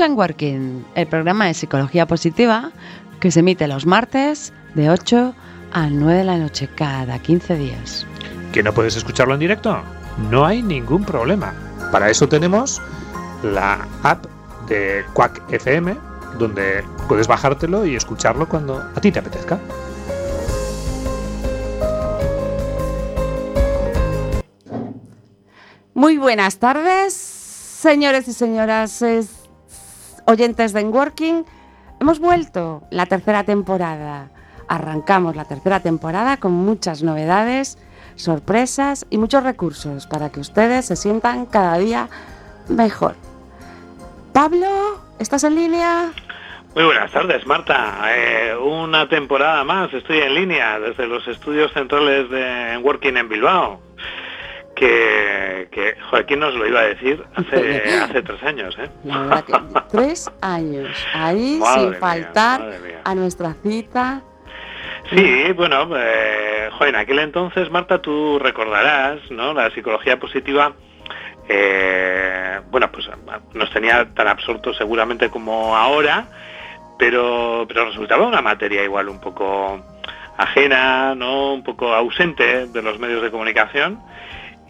[0.00, 2.72] Escuchan Working, el programa de psicología positiva
[3.20, 5.34] que se emite los martes de 8
[5.72, 8.06] a 9 de la noche cada 15 días.
[8.50, 9.82] ¿Que no puedes escucharlo en directo?
[10.30, 11.52] No hay ningún problema.
[11.92, 12.80] Para eso tenemos
[13.42, 14.24] la app
[14.70, 15.94] de Quack FM,
[16.38, 19.58] donde puedes bajártelo y escucharlo cuando a ti te apetezca.
[25.92, 29.02] Muy buenas tardes, señores y señoras
[30.30, 31.44] oyentes de Working.
[32.00, 34.30] Hemos vuelto la tercera temporada.
[34.68, 37.78] Arrancamos la tercera temporada con muchas novedades,
[38.14, 42.08] sorpresas y muchos recursos para que ustedes se sientan cada día
[42.68, 43.16] mejor.
[44.32, 44.68] Pablo,
[45.18, 46.12] ¿estás en línea?
[46.76, 48.00] Muy buenas tardes, Marta.
[48.14, 53.89] Eh, una temporada más, estoy en línea desde los estudios centrales de Working en Bilbao
[54.80, 58.76] que, que Joaquín nos lo iba a decir hace, hace tres años.
[58.78, 58.88] ¿eh?
[59.92, 62.72] tres años, ahí sin faltar
[63.04, 64.22] a nuestra cita.
[65.10, 69.52] Sí, bueno, eh, en aquel entonces, Marta, tú recordarás, ¿no?
[69.52, 70.72] La psicología positiva,
[71.48, 73.10] eh, bueno, pues
[73.52, 76.26] nos tenía tan absortos seguramente como ahora,
[76.98, 79.84] pero, pero resultaba una materia igual un poco
[80.38, 81.52] ajena, ¿no?
[81.52, 84.00] Un poco ausente de los medios de comunicación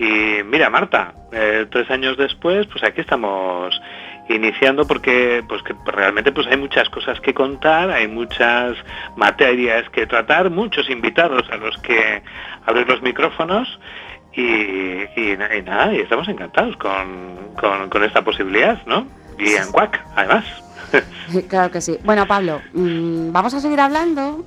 [0.00, 3.78] y mira, Marta, eh, tres años después, pues aquí estamos
[4.30, 8.78] iniciando porque pues que realmente pues hay muchas cosas que contar, hay muchas
[9.16, 12.22] materias que tratar, muchos invitados a los que
[12.64, 13.68] abrir los micrófonos
[14.32, 19.06] y, nada, y estamos encantados con, esta posibilidad, ¿no?
[19.38, 20.46] Y en CUAC, además.
[21.48, 21.98] Claro que sí.
[22.04, 24.46] Bueno, Pablo, mm, vamos a seguir hablando,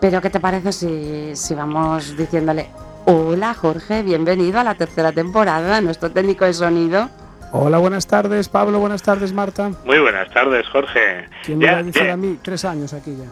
[0.00, 2.66] pero ¿qué te parece si, si vamos diciéndole
[3.04, 7.08] Hola Jorge, bienvenido a la tercera temporada, nuestro técnico de sonido.
[7.50, 9.72] Hola, buenas tardes Pablo, buenas tardes Marta.
[9.84, 11.26] Muy buenas tardes Jorge.
[11.44, 12.38] ¿Quién me a decir a mí?
[12.40, 13.24] Tres años aquí ya.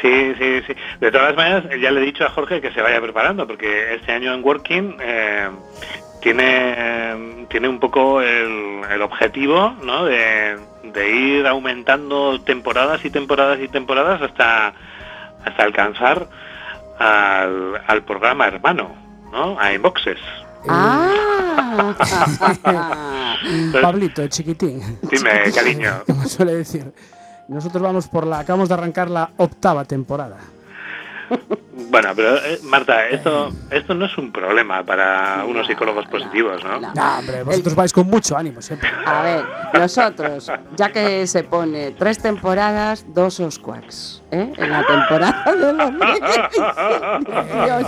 [0.00, 0.74] Sí, sí, sí.
[1.00, 4.10] De todas maneras, ya le he dicho a Jorge que se vaya preparando, porque este
[4.10, 5.50] año en Working eh,
[6.20, 10.04] tiene, tiene un poco el, objetivo ¿no?
[10.04, 10.58] de,
[11.14, 14.74] ir aumentando temporadas y temporadas y temporadas hasta,
[15.44, 16.26] hasta alcanzar
[16.98, 19.01] al, al programa hermano.
[19.32, 19.58] ¿No?
[19.58, 20.18] A inboxes.
[20.68, 21.12] Ah.
[23.82, 24.98] Pablito, chiquitín.
[25.02, 26.02] Dime, cariño.
[26.06, 26.92] Como suele decir.
[27.48, 30.38] Nosotros vamos por la, acabamos de arrancar la octava temporada.
[31.90, 36.78] Bueno, pero eh, Marta, esto, esto no es un problema para unos psicólogos positivos, ¿no?
[36.80, 38.90] No, hombre, vosotros vais con mucho ánimo siempre.
[39.04, 39.44] A ver,
[39.74, 44.52] nosotros, ya que se pone tres temporadas, dos Osquaks, ¿eh?
[44.56, 45.92] En la temporada de los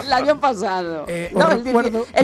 [0.05, 1.05] el año pasado.
[1.09, 1.60] Eh, no, el,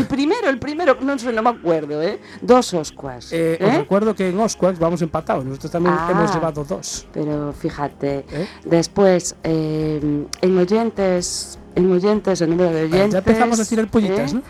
[0.06, 2.20] primero, el primero, no sé, no me acuerdo, ¿eh?
[2.40, 3.32] Dos Osquaks.
[3.32, 7.06] Eh, Os recuerdo que en Osquaks vamos empatados, nosotros también ah, hemos llevado dos.
[7.12, 8.24] Pero fíjate,
[8.64, 10.28] después, en
[10.58, 13.12] oyentes en oyentes, el número de oyentes.
[13.12, 14.36] Ya empezamos a decir el pollitas, ¿eh?
[14.36, 14.42] ¿no?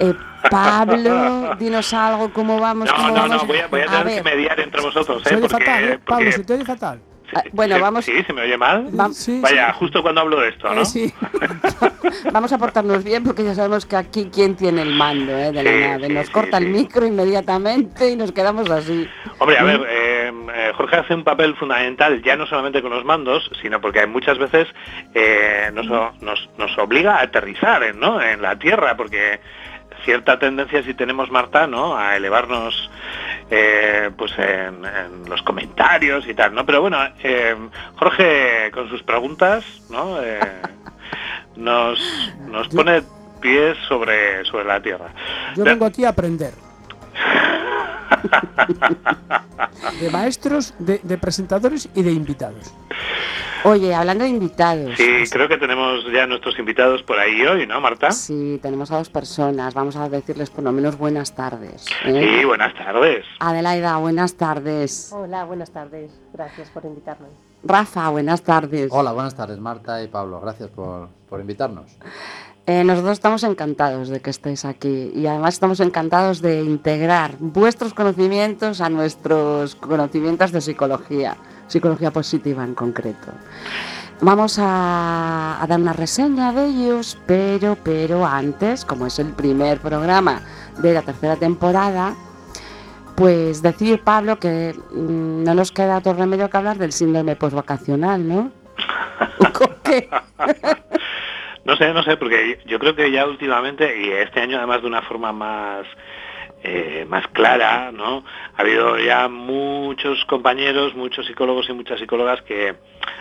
[0.00, 0.14] Eh,
[0.50, 2.88] Pablo, dinos algo, ¿cómo vamos?
[2.90, 5.22] No, no, no, voy a, voy a tener que mediar entre vosotros.
[5.24, 5.28] ¿eh?
[5.28, 5.98] Se oye fatal, ¿eh?
[6.04, 7.00] Pablo, se te oye fatal.
[7.34, 8.04] Ah, bueno, vamos.
[8.04, 8.88] Sí, se me oye mal.
[9.40, 10.82] Vaya, justo cuando hablo de esto, ¿no?
[10.82, 11.14] Eh, sí.
[12.32, 15.52] vamos a portarnos bien porque ya sabemos que aquí quién tiene el mando ¿eh?
[15.52, 16.08] de la nave.
[16.08, 19.08] Nos corta el micro inmediatamente y nos quedamos así.
[19.38, 23.04] Hombre, a ver, eh, eh, Jorge hace un papel fundamental ya no solamente con los
[23.04, 24.68] mandos, sino porque muchas veces
[25.72, 25.86] nos,
[26.20, 28.20] nos, nos, obliga a aterrizar ¿no?
[28.20, 29.40] en la Tierra, porque
[30.04, 32.90] cierta tendencia si tenemos Marta no a elevarnos
[33.56, 34.82] eh, pues en,
[35.28, 37.54] los comentarios y tal no pero bueno eh,
[37.96, 40.40] Jorge con sus preguntas no eh,
[41.56, 41.98] nos
[42.48, 43.02] nos pone
[43.40, 45.06] pies sobre sobre la tierra.
[45.54, 46.52] Yo vengo aquí a aprender
[50.00, 52.72] de maestros, de, presentadores y de invitados.
[53.64, 54.94] Oye, hablando de invitados.
[54.96, 58.10] Sí, creo que tenemos ya nuestros invitados por ahí hoy, ¿no, Marta?
[58.10, 59.72] Sí, tenemos a dos personas.
[59.72, 61.86] Vamos a decirles por lo menos buenas tardes.
[62.04, 62.38] ¿eh?
[62.40, 63.24] Sí, buenas tardes.
[63.40, 65.10] Adelaida, buenas tardes.
[65.12, 66.10] Hola, buenas tardes.
[66.34, 67.28] Gracias por invitarme.
[67.62, 68.90] Rafa, buenas tardes.
[68.92, 70.40] Hola, buenas tardes, Marta y Pablo.
[70.42, 71.96] Gracias por, por invitarnos.
[72.66, 77.92] Eh, nosotros estamos encantados de que estéis aquí y además estamos encantados de integrar vuestros
[77.92, 83.32] conocimientos a nuestros conocimientos de psicología, psicología positiva en concreto.
[84.22, 90.40] Vamos a, dar una reseña de ellos, pero, pero antes, como es el primer programa
[90.78, 92.14] de la tercera temporada,
[93.14, 98.26] pues decir, Pablo, que mm, no nos queda otro remedio que hablar del síndrome postvacacional,
[98.26, 98.50] ¿no?
[99.82, 100.08] qué?
[101.64, 104.88] No sé, no sé, porque yo creo que ya últimamente, y este año además de
[104.88, 105.86] una forma más
[106.62, 108.24] eh, más clara, ¿no?
[108.56, 112.74] Ha habido ya muchos compañeros, muchos psicólogos y muchas psicólogas que,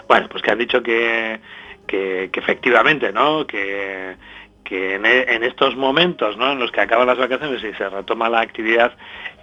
[0.08, 1.42] bueno, pues que han dicho que,
[1.86, 3.46] que, efectivamente, ¿no?
[3.46, 4.16] Que,
[4.64, 6.54] que en, e- en estos momentos ¿no?
[6.54, 8.94] en los que acaban las vacaciones y se retoma la actividad,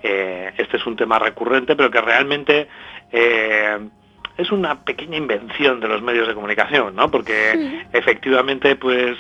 [0.03, 2.69] eh, este es un tema recurrente, pero que realmente
[3.13, 3.79] eh,
[4.41, 7.11] es una pequeña invención de los medios de comunicación, ¿no?
[7.11, 7.53] Porque
[7.93, 9.17] efectivamente, pues,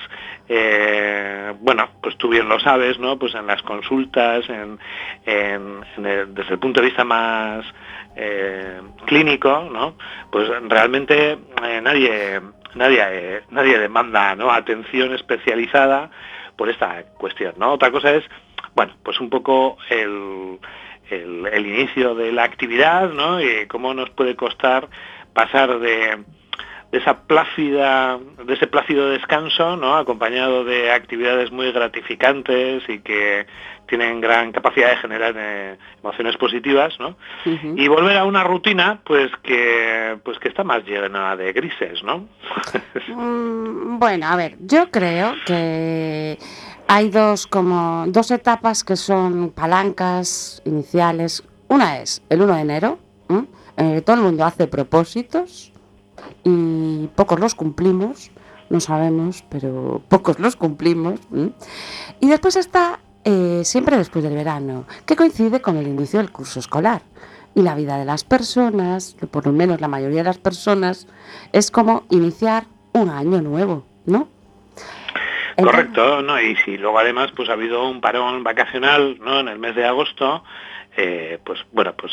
[0.49, 3.19] eh, bueno, pues tú bien lo sabes, ¿no?
[3.19, 4.78] Pues en las consultas, en,
[5.26, 7.64] en- en el- desde el punto de vista más
[8.17, 9.94] eh, clínico, ¿no?
[10.32, 12.40] Pues realmente eh, nadie,
[12.75, 14.50] nadie, nadie demanda, ¿no?
[14.50, 16.11] Atención especializada
[16.56, 17.73] por esta cuestión, ¿no?
[17.73, 18.25] Otra cosa es,
[18.75, 20.58] bueno, pues un poco el,
[21.10, 23.40] el, el inicio de la actividad, ¿no?
[23.40, 24.88] Y cómo nos puede costar
[25.32, 26.18] pasar de,
[26.92, 29.96] de esa plácida, de ese plácido descanso, ¿no?
[29.96, 33.46] Acompañado de actividades muy gratificantes y que
[33.86, 37.16] tienen gran capacidad de generar eh, emociones positivas, ¿no?
[37.76, 42.28] Y volver a una rutina, pues que, pues que está más llena de grises, ¿no?
[43.08, 46.38] Mm, Bueno, a ver, yo creo que
[46.92, 51.44] hay dos como dos etapas que son palancas iniciales.
[51.69, 52.98] Una es el 1 de enero,
[53.28, 53.46] ¿m?
[53.76, 55.72] en el que todo el mundo hace propósitos
[56.42, 58.32] y pocos los cumplimos,
[58.70, 61.20] no sabemos, pero pocos los cumplimos.
[61.32, 61.52] ¿m?
[62.19, 66.58] Y después está eh, siempre después del verano, que coincide con el inicio del curso
[66.58, 67.02] escolar.
[67.54, 71.06] Y la vida de las personas, por lo menos la mayoría de las personas,
[71.52, 74.39] es como iniciar un año nuevo, ¿no?
[75.56, 76.41] Correcto, ¿no?
[76.41, 79.41] Y si luego además pues ha habido un parón vacacional, ¿no?
[79.41, 80.43] En el mes de agosto,
[80.97, 82.12] eh, pues bueno, pues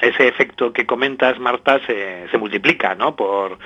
[0.00, 3.14] ese efecto que comentas, Marta, se, multiplica, ¿no?
[3.14, 3.58] Por,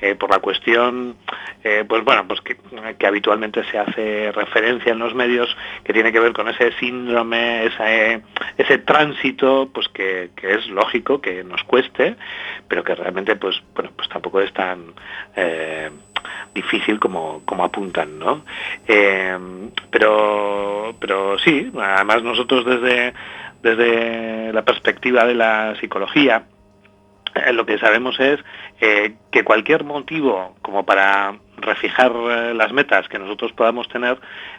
[0.00, 1.16] eh, por la cuestión,
[1.62, 5.54] eh, pues bueno, pues que, habitualmente se hace referencia en los medios,
[5.84, 8.22] que tiene que ver con ese síndrome, ese,
[8.56, 12.16] ese tránsito, pues que, que es lógico que nos cueste,
[12.66, 14.94] pero que realmente, pues bueno, pues tampoco es tan
[16.54, 18.42] difícil como, como apuntan, ¿no?
[18.86, 19.38] Eh,
[19.90, 23.14] pero, pero sí, además nosotros desde,
[23.62, 26.44] desde la perspectiva de la psicología,
[27.34, 28.40] eh, lo que sabemos es
[28.80, 34.18] eh, que cualquier motivo como para refijar las metas que nosotros podamos tener,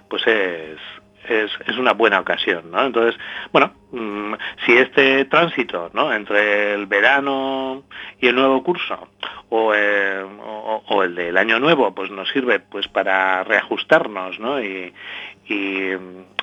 [0.10, 0.78] pues es,
[1.28, 2.86] es, es una buena ocasión, ¿no?
[2.86, 3.20] Entonces,
[3.52, 4.34] bueno, mm,
[4.66, 6.14] si este tránsito, ¿no?
[6.14, 7.84] Entre el verano
[8.20, 9.10] y el nuevo curso,
[9.50, 14.62] o, eh, o- el del año nuevo, pues nos sirve pues para reajustarnos, ¿no?
[14.64, 14.94] Y,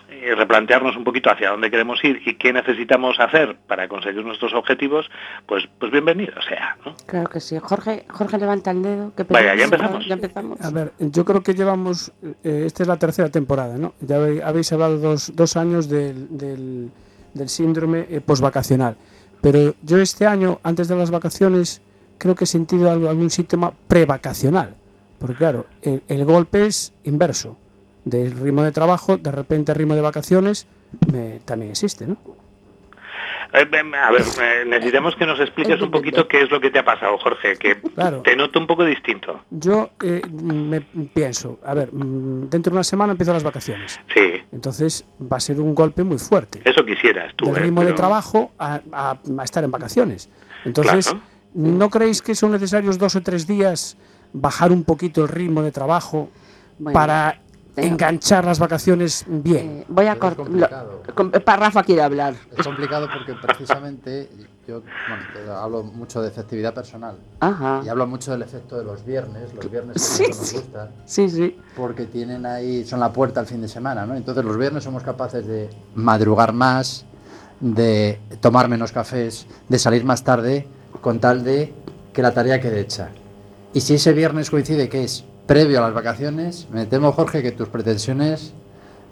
[0.08, 4.55] y replantearnos un poquito hacia dónde queremos ir y qué necesitamos hacer para conseguir nuestros
[4.55, 5.06] objetivos,
[5.47, 6.94] pues, pues bienvenido sea, ¿no?
[7.06, 7.58] Claro que sí.
[7.58, 9.12] Jorge, Jorge levanta el dedo.
[9.17, 10.06] que Vaya, ya empezamos.
[10.06, 10.61] Ya empezamos.
[10.61, 12.12] A ver, yo creo que llevamos,
[12.44, 13.94] eh, esta es la tercera temporada, ¿no?
[14.01, 16.91] Ya habéis hablado dos, dos años del, del,
[17.34, 18.96] del síndrome eh, posvacacional.
[19.43, 21.82] Pero yo este año, antes de las vacaciones,
[22.19, 24.75] creo que he sentido algo- algún síntoma prevacacional.
[25.19, 27.58] Porque claro, el, el golpe es inverso.
[28.06, 30.69] Del ritmo de trabajo, de repente el ritmo de vacaciones,
[31.13, 32.17] me- también existe, ¿no?
[33.53, 36.84] Eh, A ver, necesitamos que nos expliques un poquito qué es lo que te ha
[36.84, 38.22] pasado, Jorge, que Claro.
[38.22, 39.41] te noto un poco distinto.
[39.51, 43.98] Yo eh, me pienso, a ver, mm, dentro de una semana empiezo las vacaciones.
[44.15, 46.60] Sí, Entonces va a ser un golpe muy fuerte.
[46.65, 47.46] eso quisieras tú.
[47.46, 50.29] del eh, ritmo de trabajo a, a- a estar en vacaciones.
[50.65, 51.20] Entonces, Claro.
[51.55, 53.96] ¿no creéis que son necesarios dos o tres días
[54.32, 56.29] bajar un poquito el ritmo de trabajo
[56.79, 57.41] Bueno, para
[57.77, 59.67] tengo- enganchar las vacaciones bien?
[59.81, 60.87] eh, voy a cortar.
[61.59, 62.35] Rafa quiere hablar.
[62.56, 64.29] Es complicado porque precisamente
[64.67, 67.83] yo bueno, te hablo mucho de efectividad personal Ajá.
[67.85, 70.56] y hablo mucho del efecto de los viernes, los viernes que Sí, nos sí.
[70.56, 71.59] gustan, Sí, sí.
[71.77, 74.15] porque tienen ahí, son la puerta al fin de semana, ¿no?
[74.17, 77.05] Entonces los viernes somos capaces de madrugar más,
[77.61, 80.67] de tomar menos cafés, de salir más tarde,
[81.01, 81.73] con tal de
[82.13, 83.11] que la tarea quede hecha.
[83.73, 87.53] Y si ese viernes coincide que es previo a las vacaciones, me temo, Jorge, que
[87.53, 88.53] tus pretensiones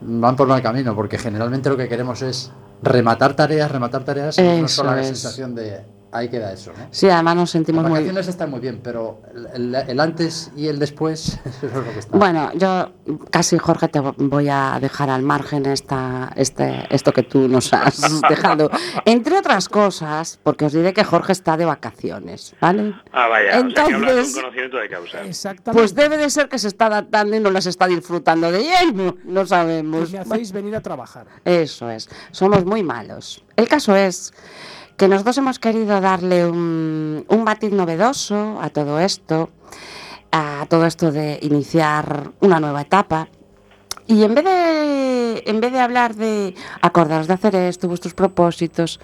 [0.00, 2.50] van por mal camino, porque generalmente lo que queremos es
[2.82, 5.82] rematar tareas, rematar tareas, y no solo la sensación de
[6.14, 6.86] ahí queda eso, ¿no?
[6.90, 7.92] Sí, además nos Las sentimos muy.
[7.92, 9.20] vacaciones están muy bien, pero
[9.54, 12.16] el, antes y el después, eso es lo que está.
[12.16, 12.92] Bueno, yo
[13.30, 18.00] casi, Jorge, te voy a dejar al margen esta, este, esto que tú nos has
[18.28, 18.70] dejado.
[19.04, 22.94] Entre otras cosas, porque os diré que Jorge está de vacaciones, ¿vale?
[23.12, 25.22] Ah, vaya, o sea, que hablas Entonces- con conocimiento de causa.
[25.24, 25.78] Exactamente.
[25.80, 29.16] Pues debe de ser que se está adaptando y no las está disfrutando de lleno.
[29.24, 30.12] No sabemos.
[30.12, 31.26] me hacéis venir a trabajar.
[31.44, 33.42] Eso es, somos muy malos.
[33.56, 34.32] El caso es
[34.96, 39.50] que nosotros hemos querido darle un, un matiz novedoso a todo esto,
[40.32, 43.28] a todo esto de iniciar una nueva etapa.
[44.06, 49.00] Y en vez de, en vez de hablar de acordaros de hacer esto, vuestros propósitos,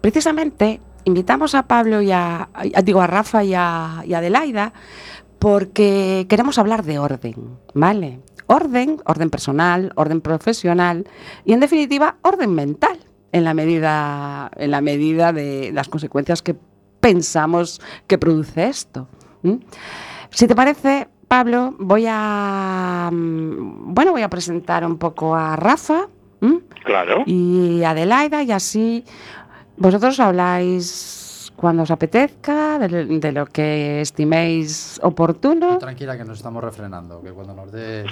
[0.00, 4.72] precisamente invitamos a Pablo y a, a- digo, a Rafa y a, y a Adelaida
[5.38, 8.20] porque queremos hablar de orden, ¿vale?
[8.46, 11.06] Orden, orden personal, orden profesional
[11.44, 12.98] y en definitiva orden mental
[13.32, 16.56] en la medida, en la medida de las consecuencias que
[17.00, 19.08] pensamos que produce esto.
[20.30, 26.08] Si te parece, Pablo, voy a mm, bueno, voy a presentar un poco a Rafa
[26.42, 26.60] ¿m?
[26.84, 27.22] Claro.
[27.26, 29.04] y a Adelaida y así
[29.76, 31.19] vosotros habláis
[31.60, 35.76] cuando os apetezca, de, de lo que estiméis oportuno.
[35.76, 38.06] Tranquila que nos estamos refrenando, que cuando nos dé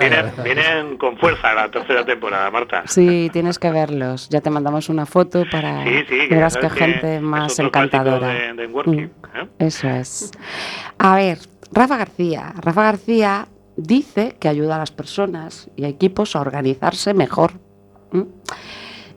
[0.42, 2.84] Vienen, con fuerza la tercera temporada, Marta.
[2.86, 4.30] Sí, tienes que verlos.
[4.30, 8.28] Ya te mandamos una foto para Sí, sí, que verás que gente es más encantadora.
[8.28, 9.48] De, de Working, ¿eh?
[9.58, 10.30] Eso es.
[10.96, 11.38] A ver,
[11.72, 12.54] Rafa García.
[12.56, 17.52] Rafa García dice que ayuda a las personas y a equipos a organizarse mejor.
[18.12, 18.22] ¿Mm?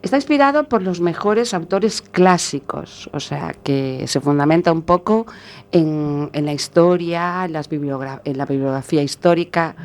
[0.02, 5.26] Está inspirado por los mejores autores clásicos, o sea, que se fundamenta un poco
[5.70, 9.76] en, la historia, en, la bibliografía histórica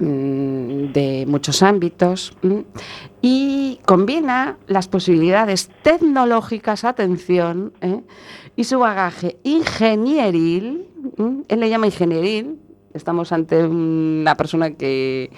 [0.00, 2.64] mm, de muchos ámbitos ¿m?
[3.22, 8.02] y combina las posibilidades tecnológicas, atención, ¿eh?
[8.56, 11.44] y su bagaje ingenieril, ¿m?
[11.46, 12.58] él le llama ingenieril,
[12.92, 15.30] estamos ante una persona que,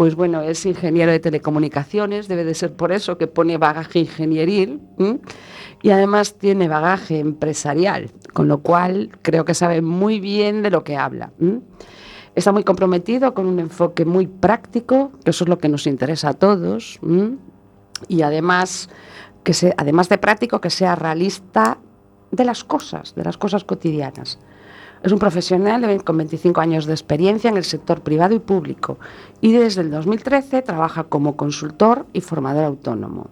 [0.00, 4.80] pues bueno, es ingeniero de telecomunicaciones, debe de ser por eso que pone bagaje ingenieril,
[5.82, 10.84] y además tiene bagaje empresarial, con lo cual creo que sabe muy bien de lo
[10.84, 11.32] que habla.
[12.34, 16.30] Está muy comprometido con un enfoque muy práctico, que eso es lo que nos interesa
[16.30, 16.98] a todos,
[18.08, 18.88] y además,
[19.44, 21.76] que además de práctico, que sea realista
[22.30, 24.38] de las cosas, de las cosas cotidianas.
[25.02, 28.98] Es un profesional con 25 años de experiencia en el sector privado y público
[29.40, 33.30] y desde el 2013 trabaja como consultor y formador autónomo.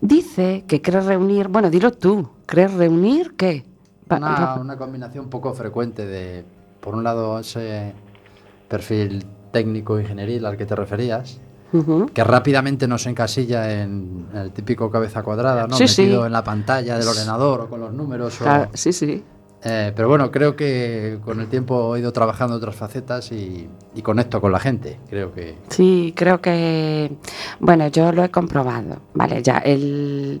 [0.00, 3.64] Dice que cree reunir, bueno, dilo tú, ¿crees reunir qué?
[4.10, 6.44] Una, combinación poco frecuente de,
[6.80, 7.92] por un lado, ese
[8.68, 11.38] perfil técnico ingenieril al que te referías,
[12.14, 15.76] que rápidamente nos encasilla en el típico cabeza cuadrada, ¿no?
[15.76, 16.02] Sí, sí.
[16.02, 18.40] Metido en la pantalla del ordenador o con los números.
[18.40, 19.22] o- sí, sí.
[19.64, 23.68] Eh, pero bueno, creo que con el tiempo he ido trabajando otras facetas y,
[24.02, 24.98] conecto con la gente.
[25.10, 27.10] Creo que Sí, creo que,
[27.58, 30.40] bueno, yo lo he comprobado, vale, ya, él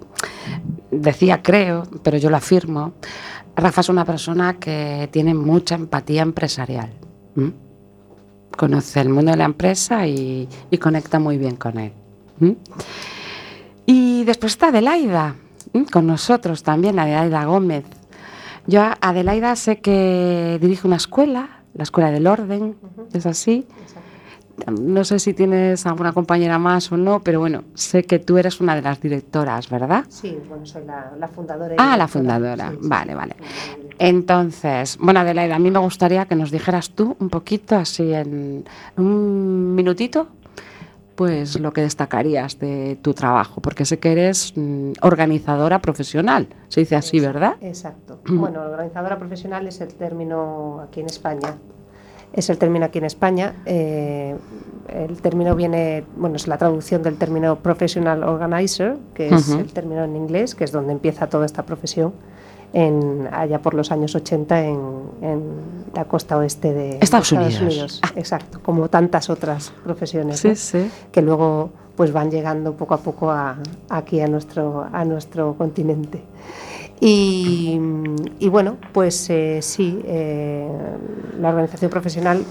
[0.92, 2.94] decía creo, pero yo lo afirmo,
[3.56, 6.90] Rafa es una persona que tiene mucha empatía empresarial,
[8.56, 10.48] conoce el mundo de la empresa y,
[10.80, 11.92] conecta muy bien con él.
[13.84, 15.34] Y después está Adelaida,
[15.90, 17.84] con nosotros también, Adelaida Gómez.
[18.68, 22.76] Yo Adelaida sé que dirige una escuela, la Escuela del Orden,
[23.14, 23.66] ¿es así?
[24.78, 28.60] No sé si tienes alguna compañera más o no, pero bueno, sé que tú eres
[28.60, 30.04] una de las directoras, ¿verdad?
[30.10, 31.76] Sí, bueno, soy la, la fundadora.
[31.78, 32.70] Ah, la fundadora.
[32.72, 33.36] Sí, sí, Vale, vale.
[33.98, 38.64] Entonces, bueno, Adelaida, a mí me gustaría que nos dijeras tú un poquito, así en
[38.98, 40.28] un minutito,
[41.18, 46.78] pues lo que destacarías de tu trabajo, porque sé que eres mm, organizadora profesional, se
[46.78, 47.56] dice así, ¿verdad?
[47.60, 48.20] Exacto.
[48.28, 51.56] Bueno, organizadora profesional es el término aquí en España.
[52.32, 53.56] Es el término aquí en España.
[53.66, 54.36] eh,
[54.88, 60.04] el término viene, bueno, es la traducción del término professional organizer, que es el término
[60.04, 62.14] en inglés, que es donde empieza toda esta profesión,
[62.72, 64.80] en, allá por los años 80 en,
[65.22, 65.42] en
[65.94, 68.00] la costa oeste de Estados Unidos.
[68.02, 68.12] Ah.
[68.16, 70.40] Exacto, como tantas otras profesiones.
[70.40, 70.56] Sí, ¿no?
[70.56, 70.90] sí.
[71.10, 73.56] que luego pues van llegando poco a poco a,
[73.88, 76.22] aquí a nuestro, a nuestro continente.
[77.00, 77.80] Y,
[78.38, 80.68] y bueno, pues eh, sí, eh,
[81.40, 82.44] la organización profesional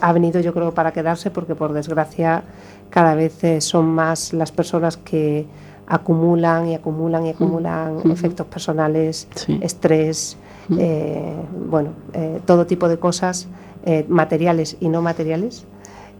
[0.00, 2.42] ha venido yo creo para quedarse porque por desgracia
[2.90, 5.46] cada vez eh, son más las personas que
[5.86, 8.10] acumulan y acumulan y acumulan Ujú.
[8.12, 9.58] efectos personales, Sí.
[9.62, 10.36] estrés,
[10.78, 11.34] eh,
[11.68, 13.48] bueno, eh, todo tipo de cosas
[13.84, 15.66] eh, materiales y no materiales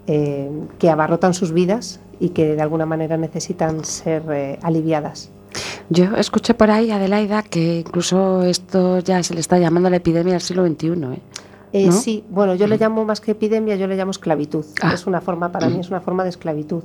[0.06, 5.30] que abarrotan sus vidas y que de alguna manera necesitan ser aliviadas.
[5.88, 10.32] Yo escuché por ahí, Adelaida, que incluso esto ya se le está llamando la epidemia
[10.34, 10.88] del siglo XXI.
[11.14, 11.20] ¿eh?
[11.72, 11.92] Eh, ¿No?
[11.92, 14.64] Sí, bueno, yo le llamo más que epidemia, yo le llamo esclavitud.
[14.80, 14.92] Ah.
[14.94, 16.82] Es una forma, para mí es una forma de esclavitud.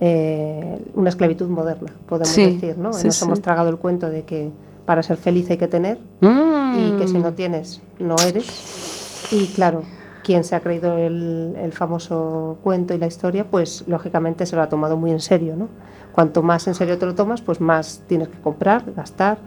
[0.00, 2.92] Eh, una esclavitud moderna, podemos Sí, decir, ¿no?
[2.92, 3.24] sí, Nos sí.
[3.24, 4.50] hemos tragado el cuento de que
[4.86, 6.74] para ser feliz hay que tener Mm.
[6.78, 9.28] y que si no tienes, no eres.
[9.32, 9.82] Y claro,
[10.24, 14.62] quien se ha creído el, el famoso cuento y la historia, pues lógicamente se lo
[14.62, 15.68] ha tomado muy en serio, ¿no?
[16.12, 19.38] Cuanto más en serio te lo tomas, pues más tienes que comprar, gastar.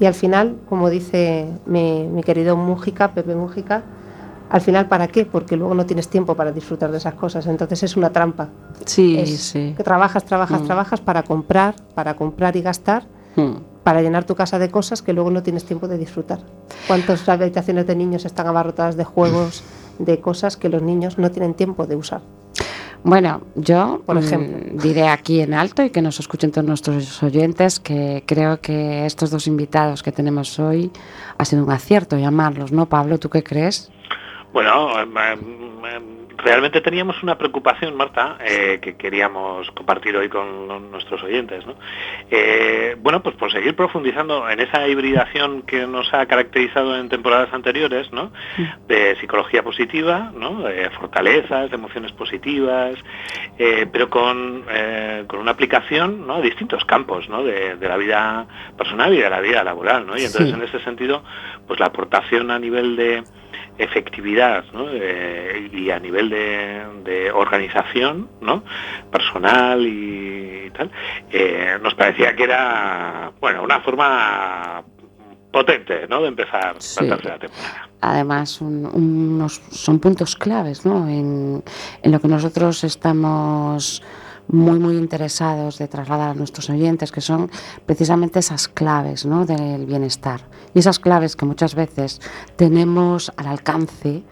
[0.00, 3.82] Y al final, como dice mi, mi querido Mújica, Pepe Mújica,
[4.48, 5.24] al final, ¿para qué?
[5.26, 7.46] Porque luego no tienes tiempo para disfrutar de esas cosas.
[7.46, 8.48] Entonces es una trampa.
[8.84, 9.74] Sí, Es sí.
[9.76, 10.66] Que trabajas, trabajas, Mm.
[10.66, 13.04] trabajas para comprar, para comprar y gastar,
[13.36, 13.56] Mm.
[13.82, 16.38] para llenar tu casa de cosas que luego no tienes tiempo de disfrutar.
[16.86, 19.62] ¿Cuántas habitaciones de niños están abarrotadas de juegos,
[19.98, 22.20] de cosas que los niños no tienen tiempo de usar?
[23.04, 24.82] Bueno, yo Por mm, ejemplo.
[24.82, 29.30] diré aquí en alto y que nos escuchen todos nuestros oyentes que creo que estos
[29.30, 30.90] dos invitados que tenemos hoy
[31.38, 33.18] ha sido un acierto llamarlos, ¿no, Pablo?
[33.18, 33.90] ¿Tú qué crees?
[34.56, 34.88] Bueno,
[36.38, 41.66] realmente teníamos una preocupación, Marta, eh, que queríamos compartir hoy con nuestros oyentes.
[41.66, 41.74] ¿no?
[42.30, 47.52] Eh, bueno, pues por seguir profundizando en esa hibridación que nos ha caracterizado en temporadas
[47.52, 48.32] anteriores, ¿no?
[48.88, 50.62] de psicología positiva, ¿no?
[50.62, 52.94] de fortalezas, de emociones positivas,
[53.58, 54.64] eh, pero con,
[55.26, 56.36] con una aplicación ¿no?
[56.36, 57.44] a distintos campos ¿no?
[57.44, 58.46] de, de la vida
[58.78, 60.06] personal y de la vida laboral.
[60.06, 60.16] ¿no?
[60.16, 60.54] Y entonces Sí.
[60.54, 61.22] en ese sentido,
[61.66, 63.22] pues la aportación a nivel de
[63.78, 64.86] efectividad ¿no?
[64.90, 68.62] Eh, y a nivel de, de organización ¿no?
[69.10, 70.90] personal y, tal,
[71.30, 74.82] eh, nos parecía que era bueno una forma
[75.52, 76.22] potente ¿no?
[76.22, 77.04] de empezar Sí.
[77.04, 77.88] la tercera temporada.
[78.00, 81.08] Además, un- unos, son puntos claves ¿no?
[81.08, 81.62] en,
[82.02, 84.02] en lo que nosotros estamos
[84.48, 87.50] muy, muy interesados de trasladar a nuestros oyentes, que son
[87.84, 89.44] precisamente esas claves ¿no?
[89.46, 90.40] del bienestar.
[90.74, 92.20] Y esas claves que muchas veces
[92.56, 94.22] tenemos al alcance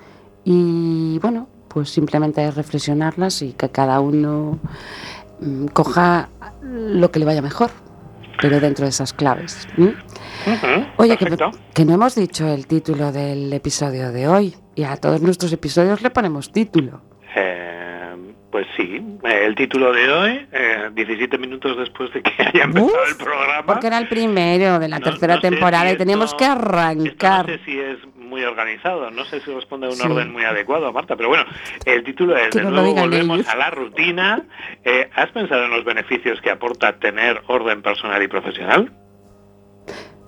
[0.45, 4.59] y, bueno, pues simplemente reflexionarlas y que cada uno
[5.41, 6.29] mm, coja
[6.63, 7.71] lo que le vaya mejor,
[8.41, 9.67] pero dentro de esas claves.
[10.97, 15.53] Oye, que no hemos dicho el título del episodio de hoy y a todos nuestros
[15.53, 17.01] episodios le ponemos título.
[17.37, 17.84] Eh,
[18.55, 22.87] pues sí, eh, el título de hoy, eh, 17 minutos después de que haya empezado
[23.03, 23.67] Uf, el programa.
[23.67, 26.37] Porque era el primero de la No- tercera no sé temporada si y teníamos esto-
[26.37, 27.49] que arrancar.
[27.49, 30.07] no sé si es muy organizado, no sé si responde a un Sí.
[30.07, 31.45] orden muy adecuado, Marta, pero bueno,
[31.85, 33.49] el título es, Que de nuevo volvemos ellos.
[33.53, 34.45] a la rutina.
[34.85, 38.93] Eh, ¿Has pensado en los beneficios que aporta tener orden personal y profesional?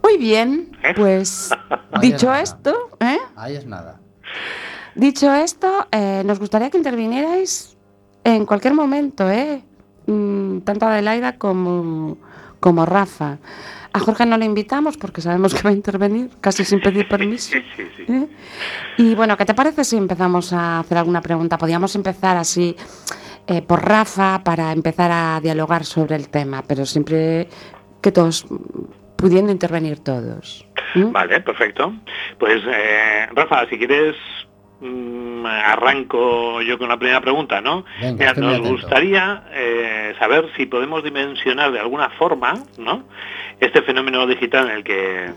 [0.02, 0.94] Muy bien, ¿Eh?
[0.96, 1.50] pues
[2.00, 3.18] dicho es esto, ¿eh?
[3.36, 4.00] Ahí es nada.
[4.96, 7.75] Dicho esto, eh, nos gustaría que intervinierais
[8.34, 9.62] en cualquier momento, ¿eh?
[10.06, 12.18] Mm, tanto Adelaida como,
[12.58, 13.38] como Rafa.
[13.92, 17.52] A Jorge no le invitamos porque sabemos que va a intervenir casi sin pedir permiso.
[17.52, 18.04] Sí, sí, sí.
[18.08, 18.28] ¿eh?
[18.98, 21.56] Y bueno, ¿qué te parece si empezamos a hacer alguna pregunta?
[21.56, 22.76] Podríamos empezar así
[23.46, 27.48] eh, por Rafa para empezar a dialogar sobre el tema, pero siempre
[28.02, 28.44] que todos,
[29.16, 30.66] pudiendo intervenir todos.
[30.96, 31.12] ¿m?
[31.12, 31.94] Vale, perfecto.
[32.38, 34.16] Pues eh, Rafa, si quieres
[34.80, 37.84] mm, arranco yo con la primera pregunta, ¿no?
[38.00, 38.70] Venga, Mira, nos atento.
[38.70, 43.04] gustaría eh, saber si podemos dimensionar de alguna forma, ¿no?
[43.60, 45.30] Este fenómeno digital en el que,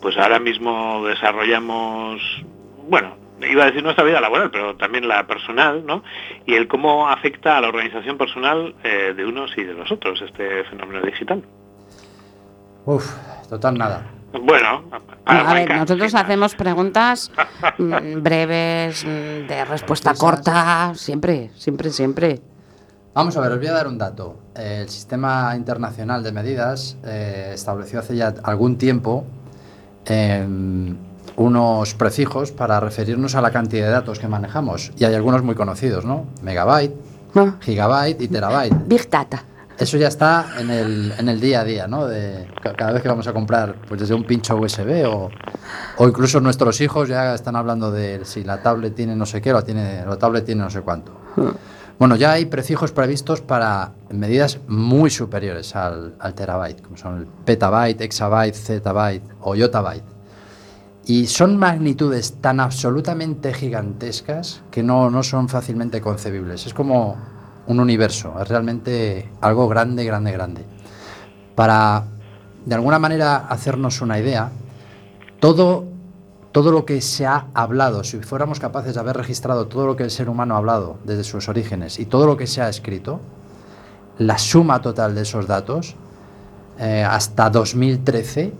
[0.00, 2.20] pues ahora mismo desarrollamos,
[2.88, 6.02] bueno, iba a decir nuestra vida laboral, pero también la personal, ¿no?
[6.46, 10.20] Y el cómo afecta a la organización personal eh, de unos y de los otros
[10.22, 11.42] este fenómeno digital.
[12.84, 13.04] Uf,
[13.48, 14.06] total nada.
[14.32, 14.84] Bueno,
[15.28, 17.30] a ver, nosotros hacemos preguntas
[17.78, 22.40] mm, breves, mm, de respuesta corta, siempre, siempre, siempre.
[23.14, 24.36] Vamos a ver, os voy a dar un dato.
[24.54, 29.24] El Sistema Internacional de Medidas eh, estableció hace ya algún tiempo
[30.04, 30.96] em,
[31.36, 34.92] unos prefijos para referirnos a la cantidad de datos que manejamos.
[34.98, 36.26] Y hay algunos muy conocidos, ¿no?
[36.42, 36.94] Megabyte,
[37.34, 38.74] Ah, gigabyte y terabyte.
[38.86, 39.42] Big Data.
[39.78, 42.06] Eso ya está en el, en el día a día, ¿no?
[42.06, 45.30] De, ca- cada vez que vamos a comprar, pues desde un pincho USB o,
[45.98, 49.52] o incluso nuestros hijos ya están hablando de si la tablet tiene no sé qué
[49.52, 51.12] la, tiene, la tablet tiene no sé cuánto.
[51.98, 57.26] Bueno, ya hay prefijos previstos para medidas muy superiores al, al terabyte, como son el
[57.26, 60.04] petabyte, exabyte, zettabyte o yottabyte.
[61.06, 66.66] Y son magnitudes tan absolutamente gigantescas que no, no son fácilmente concebibles.
[66.66, 67.16] Es como
[67.68, 70.64] un universo, es realmente algo grande, grande, grande.
[71.54, 72.04] Para,
[72.64, 74.50] de alguna manera, hacernos una idea,
[75.38, 75.84] todo,
[76.50, 80.02] todo lo que se ha hablado, si fuéramos capaces de haber registrado todo lo que
[80.02, 83.20] el ser humano ha hablado desde sus orígenes y todo lo que se ha escrito,
[84.16, 85.94] la suma total de esos datos
[86.78, 88.52] eh, hasta 2013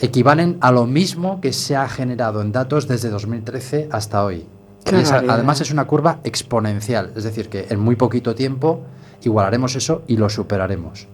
[0.00, 4.46] equivalen a lo mismo que se ha generado en datos desde 2013 hasta hoy.
[4.86, 5.34] Y barbaridad.
[5.34, 8.82] además es una curva exponencial, es decir, que en muy poquito tiempo
[9.22, 11.08] igualaremos eso y lo superaremos.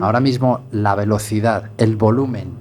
[0.00, 2.52] Ahora mismo la velocidad, el volumen,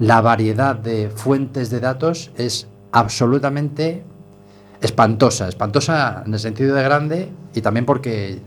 [0.00, 4.02] la variedad de fuentes de datos es absolutamente
[4.80, 8.40] espantosa, espantosa en el sentido de grande y también porque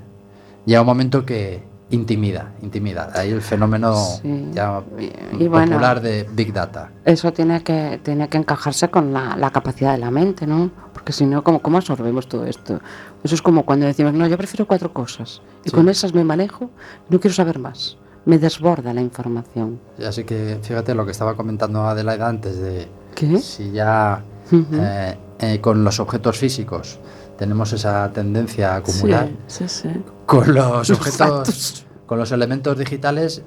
[0.66, 3.12] llega un momento que intimida, intimida.
[3.14, 4.50] Ahí el fenómeno Sí.
[4.54, 5.68] ya Y- y bueno.
[5.72, 6.90] popular de Big Data.
[7.06, 10.72] Eso tiene que, tiene que encajarse con la, la capacidad de la mente, ¿no?
[10.94, 12.80] Porque si no, ¿cómo, ¿cómo absorbemos todo esto?
[13.24, 15.76] Eso es como cuando decimos, no, yo prefiero cuatro cosas y Sí.
[15.76, 16.70] con esas me manejo,
[17.10, 17.98] no quiero saber más.
[18.26, 19.80] Me desborda la información.
[20.06, 23.40] Así que fíjate lo que estaba comentando Adelaida antes de ¿Qué?
[23.40, 24.66] si ya Ujú.
[24.74, 27.00] eh, eh, con los objetos físicos
[27.42, 29.90] tenemos esa tendencia a acumular, Sí, sí, sí.
[30.28, 33.42] con los objetos, con los elementos digitales,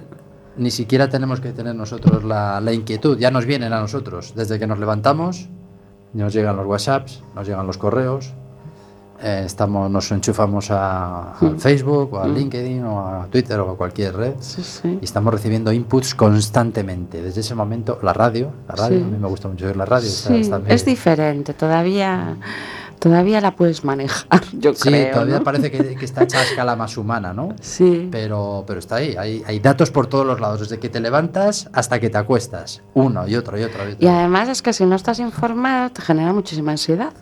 [0.56, 4.34] ni siquiera tenemos que tener nosotros la, la inquietud, ya nos vienen a nosotros.
[4.34, 5.48] Desde que nos levantamos,
[6.12, 8.32] nos llegan los WhatsApps, nos llegan los correos,
[9.22, 11.58] eh, estamos, nos enchufamos a, al Mm.
[11.60, 12.34] Facebook o a Mm.
[12.34, 14.98] LinkedIn o a Twitter o a cualquier red Sí, sí.
[15.00, 17.22] y estamos recibiendo inputs constantemente.
[17.22, 19.04] Desde ese momento, la radio, la radio, Sí.
[19.04, 20.08] a mí me gusta mucho oír la radio.
[20.08, 22.36] está- está es diferente, todavía,
[22.98, 25.12] todavía la puedes manejar, yo Sí, creo.
[25.12, 25.44] todavía ¿no?
[25.44, 27.54] parece que, que está hecha a escala más humana, ¿no?
[27.60, 31.00] Sí, Pero, pero está ahí, hay, hay datos por todos los lados, desde que te
[31.00, 32.82] levantas hasta que te acuestas.
[32.94, 34.04] Uno y otro y otro y otro.
[34.06, 37.12] y además es que si no estás informado te genera muchísima ansiedad.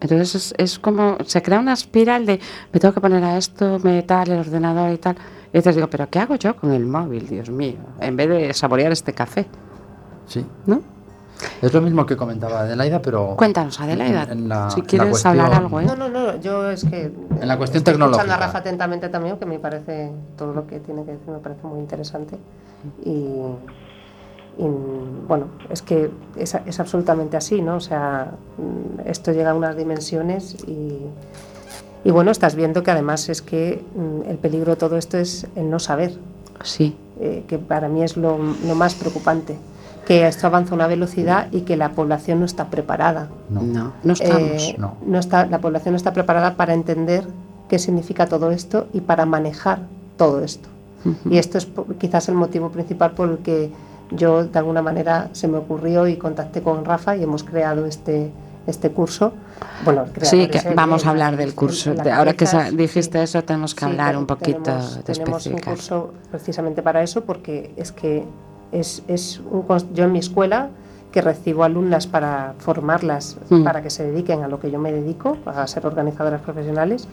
[0.00, 2.38] Entonces es, es como, se crea una espiral de,
[2.72, 5.16] me tengo que poner a esto, me tal, el ordenador y tal.
[5.52, 7.76] Y entonces digo, pero ¿qué hago yo con el móvil, Dios mío?
[8.00, 9.46] En vez de saborear este café,
[10.26, 10.44] Sí.
[10.66, 10.82] ¿no?
[11.62, 13.34] Es lo mismo que comentaba Adelaida, pero...
[13.36, 15.84] Cuéntanos, Adelaida, en- en la- si quieres cuestión- hablar algo, ¿eh?
[15.84, 17.12] No, no, no, yo es que...
[17.40, 18.22] En la cuestión estoy tecnológica.
[18.22, 21.38] escuchando a Rafa atentamente también, que me parece, todo lo que tiene que decir me
[21.38, 22.36] parece muy interesante.
[23.04, 23.10] Y,
[24.58, 24.64] y,
[25.28, 27.76] bueno, es que es, es absolutamente así, ¿no?
[27.76, 31.00] O sea, mm, esto llega a unas dimensiones y,
[32.04, 35.46] y bueno, estás viendo que además es que mm, el peligro de todo esto es
[35.56, 36.12] el no saber,
[36.62, 39.58] Sí, eh, que para mí es lo, lo más preocupante.
[40.06, 43.28] Que esto avanza a una velocidad y que la población no está preparada.
[43.50, 43.62] No.
[43.62, 44.62] no, no estamos.
[44.62, 45.18] Eh, no.
[45.18, 47.26] está, la población no está preparada para entender
[47.68, 49.80] qué significa todo esto y para manejar
[50.16, 50.68] todo esto.
[51.30, 53.70] Y esto es quizás el motivo principal por el que
[54.10, 58.30] yo de alguna manera se me ocurrió y contacté con Rafa y hemos creado este,
[58.66, 59.32] este curso.
[59.84, 61.94] Bueno, Sí, que vamos a hablar del curso.
[61.94, 62.56] De- Ahora que sí.
[62.72, 67.02] dijiste eso, tenemos que Sí, hablar un poquito tenemos, de tenemos un curso precisamente para
[67.02, 68.24] eso porque es que
[68.72, 70.70] es, es un, yo en mi escuela
[71.12, 73.64] que recibo alumnas para formarlas Mm.
[73.64, 77.08] para que se dediquen a lo que yo me dedico, a ser organizadoras profesionales,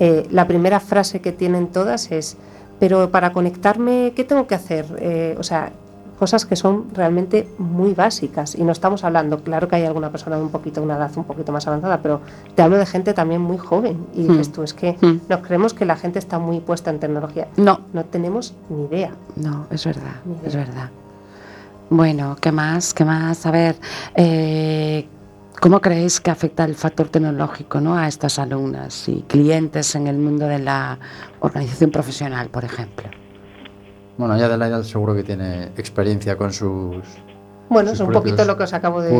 [0.00, 2.36] eh, la primera frase que tienen todas es,
[2.78, 4.86] pero para conectarme, ¿qué tengo que hacer?
[5.00, 5.72] Eh, o sea,
[6.18, 10.36] cosas que son realmente muy básicas y no estamos hablando, claro que hay alguna persona
[10.36, 12.20] de un poquito, una edad un poquito más avanzada, pero
[12.54, 14.28] te hablo de gente también muy joven y Mm.
[14.28, 15.20] dices tú, es que Mm.
[15.28, 17.48] nos creemos que la gente está muy puesta en tecnología.
[17.56, 19.12] No, No tenemos ni idea.
[19.36, 20.90] no, es verdad, es verdad.
[21.90, 22.92] Bueno, ¿qué más?
[22.92, 23.46] ¿Qué más?
[23.46, 23.76] A ver,
[24.14, 25.06] eh,
[25.60, 27.96] ¿cómo creéis que afecta el factor tecnológico ¿no?
[27.96, 30.98] a estas alumnas y clientes en el mundo de la
[31.40, 33.08] organización profesional, por ejemplo?
[34.18, 36.96] Bueno, ya Adelaida seguro que tiene experiencia con sus...
[37.70, 39.10] Bueno, sus es un poquito lo que os acabo de,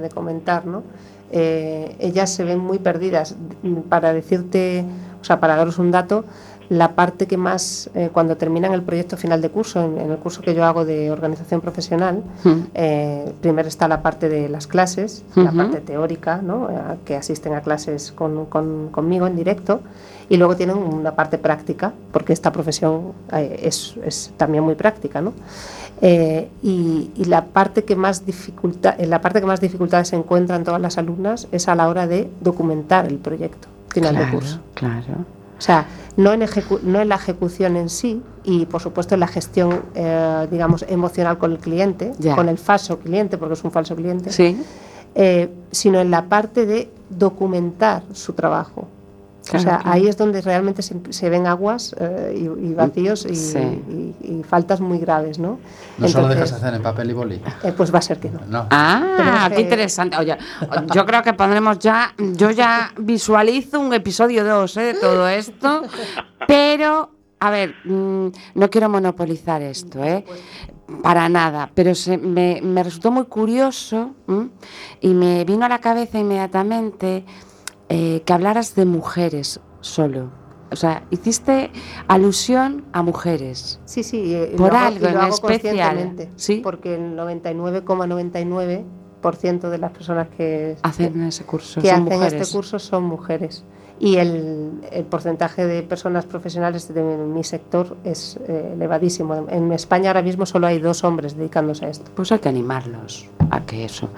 [0.00, 0.82] de comentar, ¿no?
[1.30, 3.36] Eh, ellas se ven muy perdidas.
[3.88, 4.84] Para decirte,
[5.20, 6.24] o sea, para daros un dato,
[6.68, 10.16] la parte que más, eh, cuando terminan el proyecto final de curso, en, en el
[10.18, 12.22] curso que yo hago de organización profesional,
[12.74, 16.70] eh, primero está la parte de las clases, la parte teórica, ¿no?
[16.70, 16.74] Eh,
[17.04, 19.80] que asisten a clases con- con- conmigo en directo,
[20.30, 25.34] y luego tienen una parte práctica, porque esta profesión es, es también muy práctica, ¿no?
[26.00, 30.80] Y, y la parte que más dificulta, la parte que más dificultades se encuentran todas
[30.80, 34.60] las alumnas es a la hora de documentar el proyecto final de Claro, curso.
[34.74, 35.04] claro.
[35.64, 35.86] O sea,
[36.18, 39.80] no en, ejecu- no en la ejecución en sí y, por supuesto, en la gestión,
[39.94, 42.36] eh, digamos, emocional con el cliente, Ya.
[42.36, 44.60] con el falso cliente, porque es un falso cliente, Sí,
[45.14, 48.88] eh, sino en la parte de documentar su trabajo.
[49.44, 49.90] Claro, o sea, claro.
[49.92, 53.58] ahí es donde realmente se, se ven aguas eh, y, y vacíos y, Sí.
[53.58, 55.58] y- y faltas muy graves, ¿no?
[55.98, 57.42] No solo dejas hacer en papel y boli.
[57.62, 58.40] eh, pues va a ser que no.
[58.48, 58.66] No.
[58.70, 60.16] Ah, qué interesante.
[60.16, 60.36] Oye,
[60.94, 65.82] yo creo que pondremos ya, yo ya visualizo un episodio 2 de todo esto,
[66.48, 70.24] pero, a ver, mm, no quiero monopolizar esto, ¿eh?
[71.02, 74.48] Para nada, pero se- me, me resultó muy curioso ¿m?
[75.00, 77.24] y me vino a la cabeza inmediatamente
[77.88, 80.30] eh, que hablaras de mujeres solo.
[80.72, 81.70] O sea, hiciste
[82.08, 83.78] alusión a mujeres.
[83.84, 86.60] Sí, sí, y Por lo hago- algo y lo en hago especial, ¿sí?
[86.64, 91.80] Porque el 99,99% de las personas que, Hacen ese curso.
[91.80, 92.42] que son hacen mujeres.
[92.42, 93.64] este curso son mujeres.
[94.00, 99.46] Y el, el porcentaje de personas profesionales de mi sector es eh, elevadísimo.
[99.48, 102.10] En España ahora mismo solo hay dos hombres dedicándose a esto.
[102.16, 104.08] Pues hay que animarlos a que eso.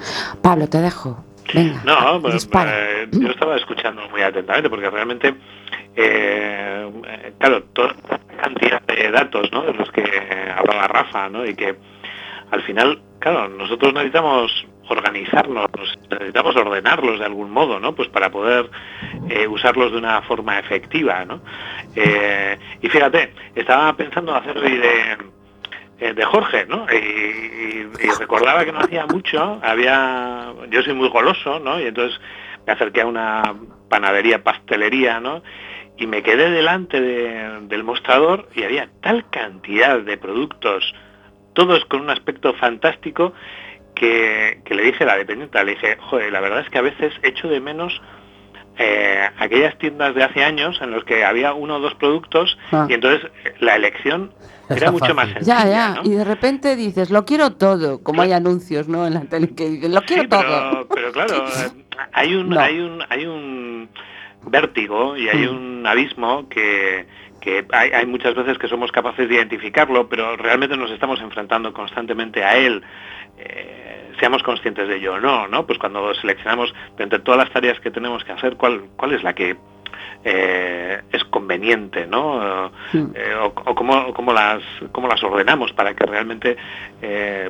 [0.40, 1.18] Pablo, te dejo.
[1.54, 5.35] Venga, No, pues, eh, yo estaba escuchando muy atentamente porque realmente,
[5.94, 6.90] eh,
[7.38, 7.94] claro, to-
[8.40, 9.62] cantidad de datos, ¿no?
[9.62, 10.02] De los que
[10.56, 11.44] hablaba Rafa, ¿no?
[11.46, 11.76] Y que
[12.50, 15.68] al final, claro, nosotros necesitamos organizarnos,
[16.11, 17.94] necesitamos ordenarlos de algún modo, ¿no?
[17.94, 18.70] Pues para poder
[19.28, 21.40] eh, usarlos de una forma efectiva, ¿no?
[21.96, 25.16] Eh, y fíjate, estaba pensando hacer de,
[25.98, 26.87] de Jorge, ¿no?
[26.92, 27.85] Y,
[28.18, 31.80] recordaba que no hacía mucho, había, yo soy muy goloso, ¿no?
[31.80, 32.18] Y entonces
[32.66, 33.54] me acerqué a una
[33.88, 35.42] panadería, pastelería, ¿no?
[35.98, 40.94] Y me quedé delante del mostrador y había tal cantidad de productos,
[41.52, 43.32] todos con un aspecto fantástico,
[43.94, 47.12] que, le dije a la dependiente, le dije, joder, la verdad es que a veces
[47.22, 48.00] echo de menos
[48.78, 52.86] eh, aquellas tiendas de hace años en los que había uno o dos productos ah.
[52.88, 54.32] y entonces la elección
[54.68, 55.64] era mucho más sencilla.
[55.64, 59.06] Ya, ya, y de repente dices, lo quiero todo, como hay anuncios, ¿no?
[59.06, 60.86] En la tele que dicen, lo quiero todo.
[60.94, 61.44] Pero, claro,
[62.12, 63.88] hay un, hay un, hay un
[64.46, 65.50] vértigo y hay mm.
[65.50, 67.06] un abismo que,
[67.40, 71.72] que hay, hay, muchas veces que somos capaces de identificarlo, pero realmente nos estamos enfrentando
[71.72, 72.82] constantemente a él.
[73.38, 73.86] Eh,
[74.18, 75.66] seamos conscientes de ello o no, ¿no?
[75.66, 79.35] Pues cuando seleccionamos entre todas las tareas que tenemos que hacer, ¿cuál, cuál es la
[79.35, 79.57] que
[80.24, 82.70] eh, es conveniente, ¿no?
[82.92, 86.57] Eh, o, cómo, las, cómo las ordenamos para que realmente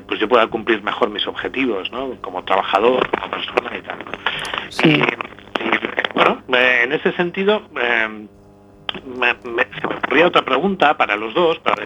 [0.06, 2.16] pues yo pueda cumplir mejor mis objetivos, ¿no?
[2.20, 3.98] Como trabajador, como persona y tal.
[4.84, 5.00] Y,
[6.14, 11.84] bueno, en ese sentido, me, se me ocurría otra pregunta para los dos, para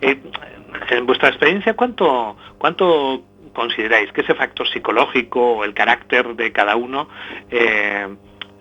[0.00, 6.76] en vuestra experiencia, ¿cuánto, cuánto consideráis que ese factor psicológico o el carácter de cada
[6.76, 7.08] uno
[7.50, 8.08] eh,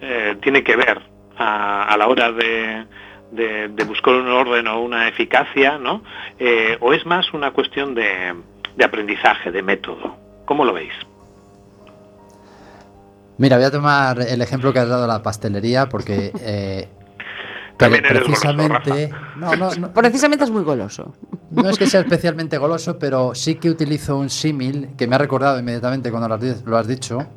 [0.02, 1.02] eh, tiene que ver
[1.38, 2.86] a, la hora de,
[3.86, 6.04] buscar un orden o una eficacia, ¿no?
[6.38, 8.36] Eh, ¿O es más una cuestión de,
[8.84, 10.16] aprendizaje, de método?
[10.46, 10.94] ¿Cómo lo veis?
[13.38, 16.32] Mira, voy a tomar el ejemplo que has dado la pastelería porque
[17.90, 19.12] precisamente,
[19.94, 21.14] precisamente es muy goloso.
[21.52, 25.18] No es que sea especialmente goloso, pero sí que utilizo un símil que me ha
[25.18, 26.28] recordado inmediatamente cuando
[26.66, 27.28] lo has dicho.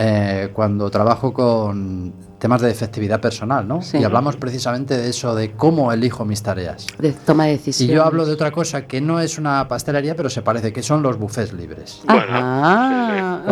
[0.00, 3.80] Eh, cuando trabajo con temas de efectividad personal, ¿no?
[3.92, 6.86] Y hablamos precisamente de eso, de cómo elijo mis tareas.
[6.98, 7.92] De toma de decisiones.
[7.92, 10.84] Y yo hablo de otra cosa que no es una pastelería, pero se parece, que
[10.84, 12.02] son los buffets libres.
[12.06, 13.42] Ah,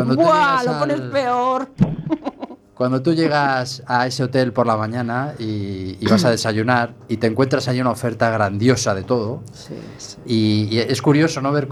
[0.65, 1.69] lo pones peor.
[2.77, 7.27] Cuando tú llegas a ese hotel por la mañana y, vas a desayunar y te
[7.27, 9.41] encuentras ahí una oferta grandiosa de todo,
[10.27, 11.69] Y, es curioso no ver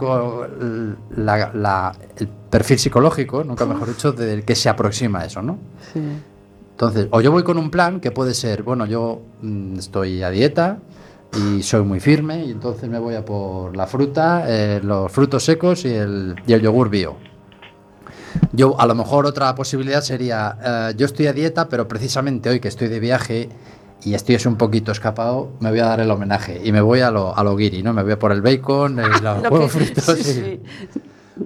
[1.18, 5.58] el perfil psicológico, nunca mejor dicho, del que se aproxima a eso, ¿no?
[6.70, 10.30] Entonces, o yo voy con un plan que puede ser, bueno, yo mm, estoy a
[10.30, 10.78] dieta
[11.36, 15.44] y soy muy firme y entonces me voy a por la fruta, eh, los frutos
[15.44, 17.33] secos y el, y el yogur bio
[18.52, 22.60] yo, a lo mejor otra posibilidad sería, eh, yo estoy a dieta, pero precisamente hoy
[22.60, 23.48] que estoy de viaje
[24.02, 27.10] y estoy un poquito escapado, me voy a dar el homenaje y me voy a
[27.10, 27.92] lo, a lo guiri, ¿no?
[27.92, 30.08] Me voy a por el bacon, el, los huevos fritos.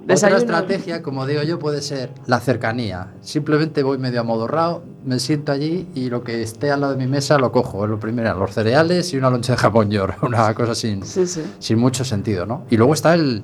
[0.03, 3.07] Otra estrategia, como digo yo, puede ser la cercanía.
[3.21, 7.07] Simplemente voy medio amodorrado, me siento allí y lo que esté al lado de mi
[7.07, 7.85] mesa lo cojo.
[7.85, 11.79] Es lo primero, los cereales y una loncha de jamón york, una cosa sin, sin
[11.79, 12.65] mucho sentido, ¿no?
[12.69, 13.43] Y luego está el,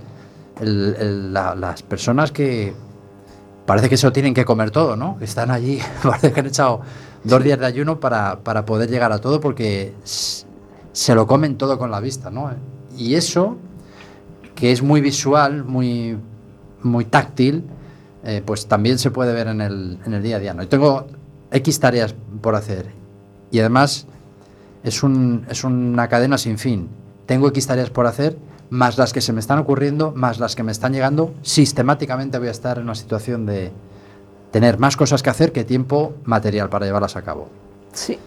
[0.62, 2.74] las personas que
[3.65, 5.17] parece que se lo tienen que comer todo, ¿no?
[5.21, 6.82] Están allí, parece que han echado
[7.23, 11.91] dos días de ayuno para, poder llegar a todo porque se lo comen todo con
[11.91, 12.51] la vista, ¿no?
[12.97, 13.58] Y eso,
[14.56, 16.17] que es muy visual, muy,
[16.82, 17.65] muy táctil,
[18.23, 20.63] eh, pues también se puede ver en el, en el día a día, ¿no?
[20.63, 21.08] Y tengo
[21.51, 23.06] X tareas por hacer
[23.51, 24.06] y además
[24.84, 26.89] es, un, es una cadena sin fin.
[27.25, 28.38] Tengo X tareas por hacer
[28.69, 32.47] más las que se me están ocurriendo, más las que me están llegando, sistemáticamente voy
[32.47, 33.71] a estar en una situación de
[34.51, 37.49] tener más cosas que hacer que tiempo material para llevarlas a cabo.
[37.93, 38.17] Sí.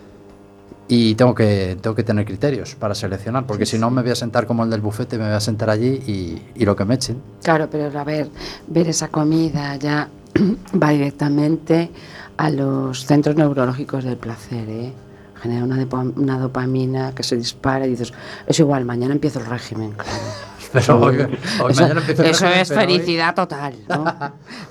[0.86, 4.14] Y tengo que, tengo que tener criterios para seleccionar, porque si no me voy a
[4.14, 6.94] sentar como el del bufete, me voy a sentar allí y, y lo que me
[6.94, 7.20] echen.
[7.42, 8.28] Claro, pero a ver,
[8.66, 10.08] ver esa comida ya
[10.82, 11.90] va directamente
[12.38, 14.92] a los centros neurológicos del placer, ¿eh?
[15.38, 18.12] Genera una, una, dopamina que se dispara y dices,
[18.46, 19.94] es igual, mañana empiezo el régimen.
[20.72, 24.04] Pero hoy, eso, mañana empiezo el eso es felicidad total, ¿no?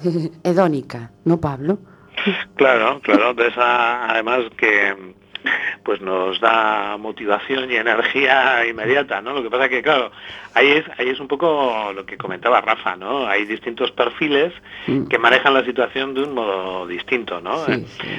[0.44, 1.80] Hedónica, ¿no, Pablo?
[2.56, 5.16] Claro, claro, de esa, además que
[5.84, 9.34] pues nos da motivación y energía inmediata, ¿no?
[9.34, 10.12] Lo que pasa que, claro,
[10.54, 13.28] ahí es, ahí es un poco lo que comentaba Rafa, ¿no?
[13.28, 14.54] Hay distintos perfiles
[14.88, 15.08] mm.
[15.08, 17.66] que manejan la situación de un modo distinto, ¿no?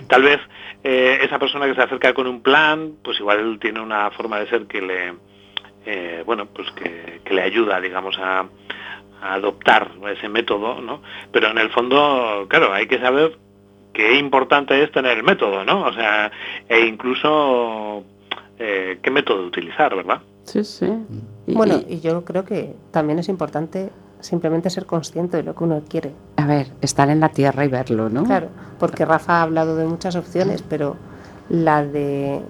[0.08, 0.40] Tal vez
[0.84, 4.48] eh, esa persona que se acerca con un plan, pues igual tiene una forma de
[4.48, 5.14] ser que le,
[5.86, 8.46] eh, bueno, pues que, le ayuda, digamos, a,
[9.20, 11.02] a adoptar ese método, ¿no?
[11.32, 13.36] Pero en el fondo, claro, hay que saber
[13.98, 15.84] qué importante es tener el método, ¿no?
[15.86, 16.30] O sea,
[16.68, 18.04] e incluso
[18.56, 20.20] eh, qué método utilizar, ¿verdad?
[20.44, 20.86] Sí, sí.
[21.48, 25.56] Y- Bueno, y- y yo creo que también es importante simplemente ser consciente de lo
[25.56, 26.12] que uno quiere.
[26.36, 28.22] a ver, estar en la tierra y verlo, ¿no?
[28.22, 30.94] Claro, porque Rafa ha hablado de muchas opciones, pero
[31.48, 32.40] la de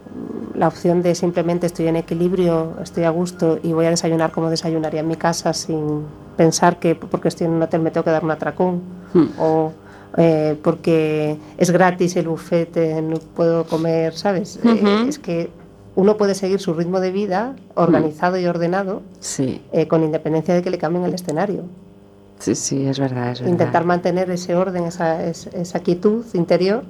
[0.55, 4.51] la opción de simplemente estoy en equilibrio, estoy a gusto y voy a desayunar como
[4.51, 6.03] desayunaría en mi casa sin
[6.37, 8.83] pensar que porque estoy en un hotel me tengo que dar un atracón
[9.15, 9.29] Hmm.
[9.39, 9.73] o
[10.17, 14.59] eh, porque es gratis el buffet, eh, no puedo comer, ¿sabes?
[14.65, 15.09] Eh, Ujú.
[15.09, 15.51] es que
[15.97, 20.63] uno puede seguir su ritmo de vida organizado y ordenado Sí, eh, con independencia de
[20.63, 21.65] que le cambien el escenario.
[22.39, 23.53] sí, sí, es verdad, es verdad.
[23.53, 26.85] Intentar mantener ese orden, esa, es- esa quietud interior.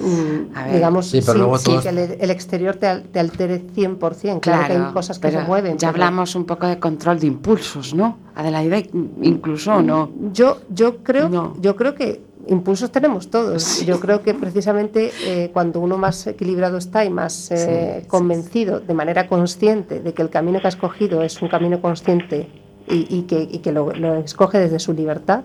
[0.00, 0.74] Mm, A ver.
[0.74, 3.62] digamos, Sí, pero sin, luego sin todos- que el, el exterior te, al- te altere
[3.74, 4.40] 100%.
[4.40, 5.78] Claro, que hay cosas que se mueven.
[5.78, 8.18] Ya pero hablamos un poco de control de impulsos, ¿no?
[8.34, 8.78] Adelaida,
[9.22, 10.10] incluso, ¿no?
[10.32, 11.54] Yo, yo, creo, No.
[11.60, 13.62] yo creo que impulsos tenemos todos.
[13.62, 13.84] Sí.
[13.86, 17.56] Yo creo que precisamente eh, cuando uno más equilibrado está y más eh,
[17.96, 21.48] Sí, sí, convencido de manera consciente de que el camino que ha escogido es un
[21.48, 22.48] camino consciente
[22.86, 25.44] y, y que, y que lo, lo escoge desde su libertad,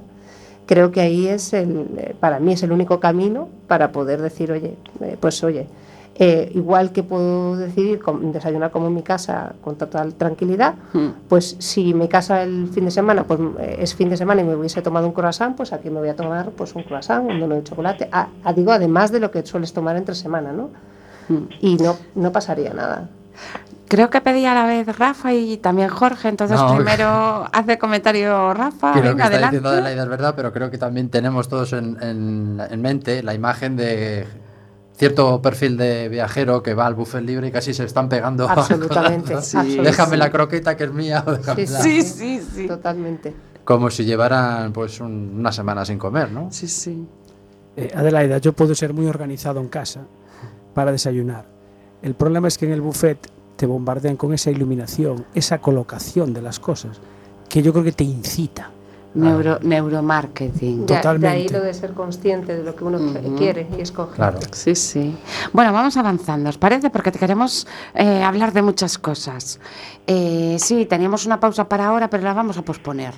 [0.70, 4.52] creo que ahí es el, eh, para mí es el único camino para poder decir,
[4.52, 5.66] oye, eh, pues oye,
[6.14, 8.00] eh, igual que puedo decidir
[8.32, 11.08] desayunar como en mi casa con total tranquilidad, Hmm.
[11.28, 13.40] pues si mi casa el fin de semana pues
[13.80, 16.16] es fin de semana y me hubiese tomado un croissant, pues aquí me voy a
[16.16, 19.74] tomar pues un croissant, un dono de chocolate, ah, digo además de lo que sueles
[19.74, 20.70] tomar entre semana, ¿no?
[21.30, 21.48] Hmm.
[21.62, 23.10] Y no, no pasaría nada.
[23.88, 26.76] Creo que pedía a la vez Rafa y también Jorge, entonces No.
[26.76, 29.56] primero hace comentario Rafa, Que lo que venga, está adelante.
[29.58, 33.34] diciendo Adelaida es verdad, pero creo que también tenemos todos en, en- en mente la
[33.34, 34.28] imagen de
[34.96, 38.48] cierto perfil de viajero que va al buffet libre y casi se están pegando.
[38.48, 39.82] Absolutamente, absolutamente.
[39.90, 41.80] Déjame la croqueta que es mía o déjamela.
[41.80, 42.68] Sí, sí, sí.
[42.68, 43.34] Totalmente.
[43.64, 46.50] Como si llevaran pues un- una semana sin comer, ¿no?
[46.52, 47.08] Sí, sí.
[47.76, 50.02] Eh, Adelaida, yo puedo ser muy organizado en casa
[50.76, 51.46] para desayunar.
[52.02, 56.42] El problema es que en el buffet te bombardean con esa iluminación, esa colocación de
[56.42, 57.00] las cosas,
[57.50, 58.72] que yo creo que te incita.
[59.16, 60.86] Neuro, neuromarketing.
[60.86, 61.54] De, de ahí Totalmente.
[61.54, 63.00] lo de ser consciente de lo que uno
[63.38, 64.16] quiere y escoge.
[64.16, 64.40] Claro.
[64.52, 65.18] Sí, sí.
[65.52, 66.90] Bueno, vamos avanzando, ¿os parece?
[66.92, 69.60] Porque te queremos eh, hablar de muchas cosas.
[70.06, 73.16] Eh, sí, teníamos una pausa para ahora, pero la vamos a posponer.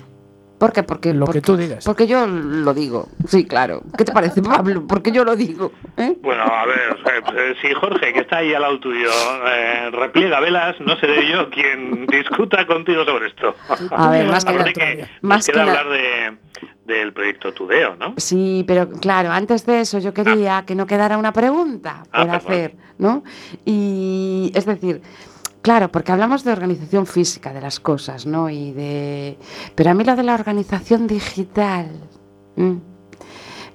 [0.62, 0.84] ¿Por qué?
[0.84, 1.84] Porque, Lo porque- que tú digas.
[1.84, 3.08] Porque yo lo digo.
[3.26, 3.82] Sí, claro.
[3.98, 4.86] ¿Qué te parece, Pablo?
[4.86, 5.72] Porque yo lo digo.
[5.96, 6.16] ¿eh?
[6.22, 9.08] Bueno, a ver, eh, eh, si Jorge, que está ahí al lado tuyo,
[9.44, 13.56] eh, repliega velas, no seré yo quien discuta contigo sobre esto.
[13.90, 16.36] A ver, más que nada- que más que hablar de,
[16.84, 18.14] del proyecto Tudeo, ¿no?
[18.18, 22.30] Sí, pero claro, antes de eso yo quería que no quedara una pregunta Ah, por
[22.30, 22.36] perdón.
[22.36, 23.24] hacer, ¿no?
[23.64, 25.02] Y es decir,
[25.62, 28.50] claro, porque hablamos de organización física de las cosas, ¿no?
[28.50, 29.38] Y de,
[29.74, 31.88] pero a mí lo de la organización digital,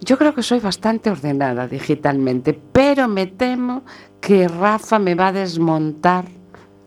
[0.02, 3.84] yo creo que soy bastante ordenada digitalmente, pero me temo
[4.21, 6.26] que Rafa me va a desmontar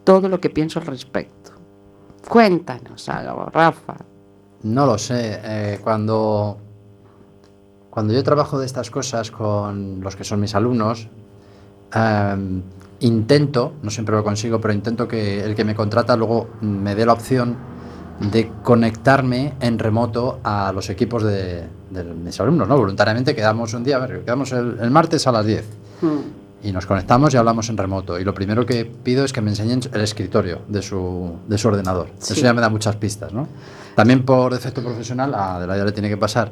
[0.05, 1.53] todo lo que pienso al respecto.
[2.29, 3.97] Cuéntanos algo, Rafa.
[4.63, 5.41] No lo sé.
[5.43, 6.59] eh, cuando,
[7.89, 11.09] cuando yo trabajo de estas cosas con los que son mis alumnos,
[11.95, 12.63] em,
[13.01, 17.07] intento, no siempre lo consigo, pero intento que el que me contrata luego me dé
[17.07, 17.57] la opción
[18.21, 22.77] de conectarme en remoto a los equipos de, de mis alumnos, ¿no?
[22.77, 25.65] Voluntariamente quedamos un día, a ver, quedamos el, el martes a las 10
[26.03, 28.19] Mm, y nos conectamos y hablamos en remoto.
[28.19, 31.69] Y lo primero que pido es que me enseñen el escritorio de su, de su
[31.69, 32.09] ordenador.
[32.19, 32.35] Sí.
[32.35, 33.49] Eso ya me da muchas pistas, ¿no?
[33.95, 36.51] También por defecto profesional, a Adelaida le tiene que pasar.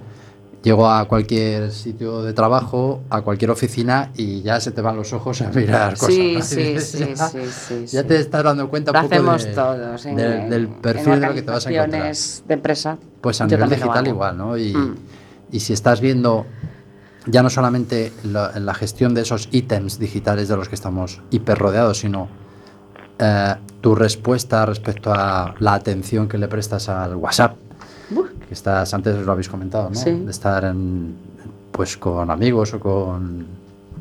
[0.63, 5.13] Llego a cualquier sitio de trabajo, a cualquier oficina y ya se te van los
[5.13, 6.15] ojos a mirar cosas.
[6.15, 6.43] Sí, ¿no?
[6.43, 9.53] sí, sí, ya, sí, sí, ya te estás dando cuenta Lo un poco hacemos de-
[9.55, 12.13] todos en, del, en perfil de lo que te vas a encontrar.
[12.49, 12.99] de empresa.
[13.21, 14.57] Pues a nivel digital igual, ¿no?
[14.59, 14.95] Y, Mm.
[15.53, 16.45] y si estás viendo
[17.27, 21.57] ya no solamente la, la gestión de esos ítems digitales de los que estamos hiper
[21.59, 22.29] rodeados, sino
[23.21, 27.57] eh, tu respuesta respecto a la atención que le prestas al WhatsApp,
[28.55, 29.95] estás, antes lo habéis comentado, ¿no?
[29.95, 30.11] Sí.
[30.11, 31.15] De estar en,
[31.73, 33.47] pues con amigos o con,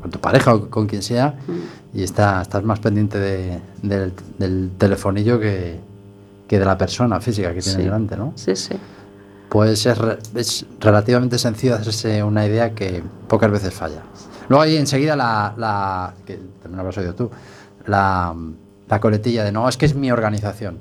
[0.00, 1.98] con tu pareja o con quien sea Mm.
[1.98, 5.78] y está, estás más pendiente de- del, del telefonillo que,
[6.46, 7.82] que de la persona física que tienes Sí.
[7.82, 8.32] delante, ¿no?
[8.36, 8.74] Sí, sí.
[9.48, 9.98] Pues es,
[10.34, 14.02] es relativamente sencillo hacerse una idea que pocas veces falla.
[14.48, 17.30] Luego hay enseguida la, la que también lo habrás oído tú,
[17.86, 18.34] la,
[18.88, 20.78] la coletilla de no, es que es mi organización.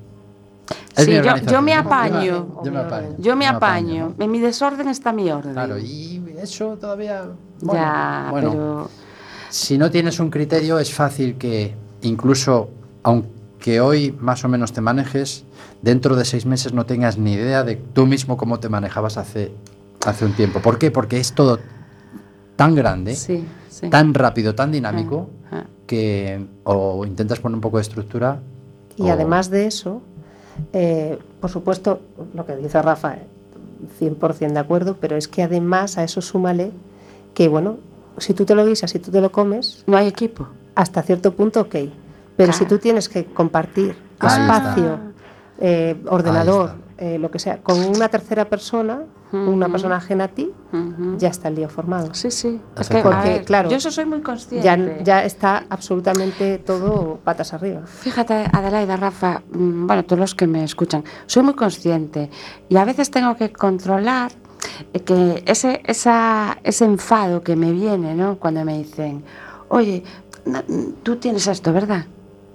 [1.06, 2.48] Sí, yo- yo me apaño.
[2.64, 3.16] Yo me apaño.
[3.18, 4.14] Yo me apaño.
[4.20, 5.54] En mi desorden está mi orden.
[5.54, 7.26] Claro, y eso todavía...
[7.62, 8.90] bueno, ya, bueno, pero.
[9.50, 12.70] si no tienes un criterio es fácil que incluso,
[13.04, 15.44] aunque hoy más o menos te manejes,
[15.82, 19.52] dentro de seis meses no tengas ni idea de tú mismo cómo te manejabas hace,
[20.06, 20.60] hace un tiempo.
[20.62, 20.92] ¿Por qué?
[20.92, 21.60] Porque es todo
[22.56, 23.90] tan grande, Sí, sí.
[23.90, 28.40] tan rápido, tan dinámico, Ah, que o intentas poner un poco de estructura.
[28.98, 30.02] Y o- además de eso,
[30.74, 32.00] eh, por supuesto,
[32.34, 33.28] lo que dice Rafa, eh,
[34.00, 36.72] 100% de acuerdo, pero es que además a eso súmale
[37.34, 37.78] que, bueno,
[38.18, 40.48] si tú te lo guisas, si tú te lo comes, No hay equipo.
[40.76, 41.76] hasta cierto punto, ok.
[42.36, 45.00] Pero si tú tienes que compartir Ahí espacio,
[45.60, 49.02] eh, ordenador, eh, lo que sea, con una tercera persona,
[49.34, 50.50] una persona ajena a ti,
[51.18, 52.14] ya está el lío formado.
[52.14, 52.62] Sí, sí.
[52.80, 54.64] Es que, Porque, ver, claro, yo eso soy muy consciente.
[54.66, 57.82] Ya, ya está absolutamente todo patas arriba.
[57.86, 62.30] Fíjate, Adelaida, Rafa, mm, bueno, todos los que me escuchan, soy muy consciente
[62.70, 64.32] y a veces tengo que controlar
[64.94, 68.38] eh, que ese, esa, ese enfado que me viene, ¿no?
[68.38, 69.24] Cuando me dicen,
[69.68, 70.04] oye,
[70.46, 70.64] na-
[71.04, 72.06] tú tienes esto, ¿verdad?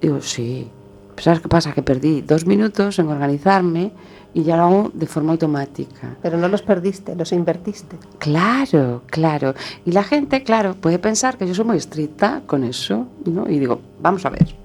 [0.01, 0.67] Digo, sí.
[1.13, 1.71] Pues, ¿Sabes qué pasa?
[1.73, 3.91] Que perdí dos minutos en organizarme
[4.33, 6.15] y ya lo hago de forma automática.
[6.21, 7.97] Pero no los perdiste, los invertiste.
[8.17, 9.53] Claro, claro.
[9.85, 13.47] Y la gente, claro, puede pensar que yo soy muy estricta con eso, ¿no?
[13.49, 14.55] Y digo, vamos a ver.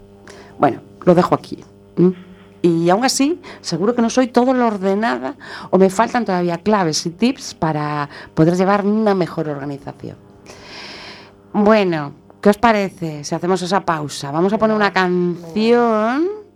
[0.59, 1.59] Bueno, lo dejo aquí.
[2.63, 5.37] Y aún así, seguro que no soy todo lo ordenada
[5.71, 10.17] o me faltan todavía claves y tips para poder llevar una mejor organización.
[11.53, 14.31] Bueno, ¿qué os parece si hacemos esa pausa?
[14.31, 16.48] Vamos a poner una canción.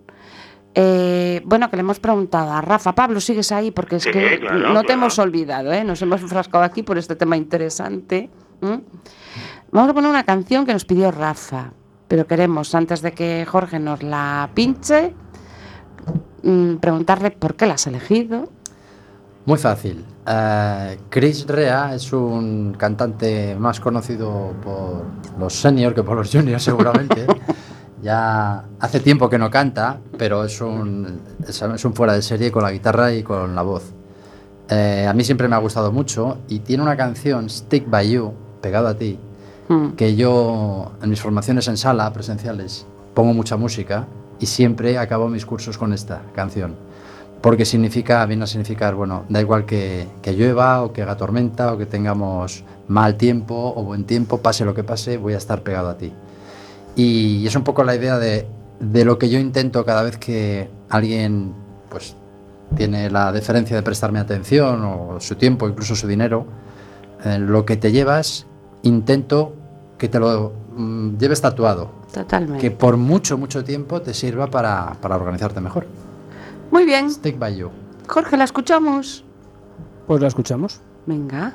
[0.75, 2.95] Eh, bueno, que le hemos preguntado a Rafa.
[2.95, 4.93] Pablo, sigues ahí porque es Sí, que claro, no te claro.
[5.01, 5.85] hemos olvidado, ¿eh?
[5.85, 8.31] Nos hemos enfrascado aquí por este tema interesante.
[8.61, 11.73] Vamos a poner una canción que nos pidió Rafa,
[12.09, 15.15] pero queremos, antes de que Jorge nos la pinche,
[16.43, 18.49] mm, preguntarle por qué la has elegido.
[19.45, 20.05] Muy fácil.
[20.27, 25.03] Eh, Chris Rea es un cantante más conocido por
[25.41, 27.27] los seniors que por los juniors seguramente.
[28.03, 32.63] ya hace tiempo que no canta, pero es un, es, un fuera de serie con
[32.63, 33.93] la guitarra y con la voz.
[34.69, 38.33] Eh, a mí siempre me ha gustado mucho y tiene una canción, Stick By You,
[38.61, 39.19] pegado a ti,
[39.69, 44.07] Mm, que yo en mis formaciones en sala presenciales pongo mucha música
[44.41, 46.75] y siempre acabo mis cursos con esta canción.
[47.41, 51.73] Porque significa, viene a significar, bueno, da igual que, que llueva o que haga tormenta
[51.73, 55.63] o que tengamos mal tiempo o buen tiempo, pase lo que pase, voy a estar
[55.63, 56.13] pegado a ti.
[56.97, 58.47] Y es un poco la idea de,
[58.81, 61.55] de lo que yo intento cada vez que alguien
[61.89, 62.17] pues
[62.77, 66.47] tiene la deferencia de prestarme atención o su tiempo, incluso su dinero,
[67.25, 68.47] eh, lo que te llevas,
[68.83, 69.55] intento
[69.99, 72.61] que te lo mm, lleves tatuado, totalmente.
[72.61, 75.87] que por mucho, mucho tiempo te sirva para, para organizarte mejor.
[76.71, 77.11] Muy bien.
[77.11, 77.71] Stick by you.
[78.09, 79.25] Jorge, ¿la escuchamos?
[80.07, 80.81] Pues la escuchamos.
[81.07, 81.55] Venga.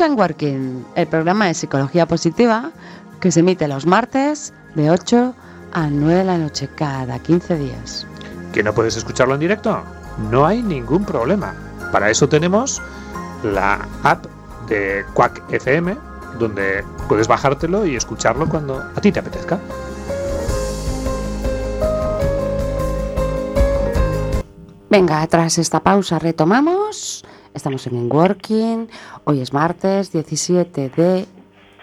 [0.00, 2.70] Escuchan Working, el programa de psicología positiva
[3.20, 5.34] que se emite los martes de 8
[5.74, 8.06] a 9 de la noche cada 15 días.
[8.54, 9.82] ¿Que no puedes escucharlo en directo?
[10.30, 11.54] No hay ningún problema.
[11.92, 12.80] Para eso tenemos
[13.44, 14.24] la app
[14.70, 15.94] de Quack FM,
[16.38, 19.58] donde puedes bajártelo y escucharlo cuando a ti te apetezca.
[24.88, 27.22] Venga, tras esta pausa retomamos.
[27.54, 28.88] Estamos en Working.
[29.24, 31.26] Hoy es martes 17 de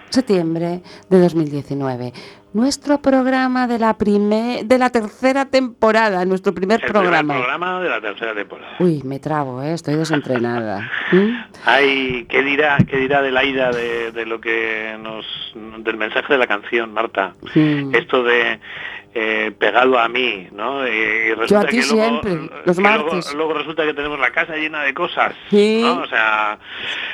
[0.09, 2.13] septiembre de 2019.
[2.53, 7.33] Nuestro programa de la primer, de la tercera temporada, nuestro primer El programa.
[7.33, 8.75] primer programa de la tercera temporada.
[8.79, 9.73] Uy, me trabo, ¿eh?
[9.73, 10.89] estoy desentrenada.
[11.11, 11.29] ¿Mm?
[11.65, 15.25] Ay, ¿qué dirá, qué dirá de la ida de, de lo que nos,
[15.79, 17.33] del mensaje de la canción, Marta?
[17.93, 18.59] Esto de
[19.19, 20.87] eh, pegado a mí, ¿no?
[20.87, 23.25] Y, y resulta a ti que luego, siempre, los que martes.
[23.33, 25.79] Luego, luego resulta que tenemos la casa llena de cosas, Sí.
[25.81, 26.01] ¿no?
[26.01, 26.59] O sea,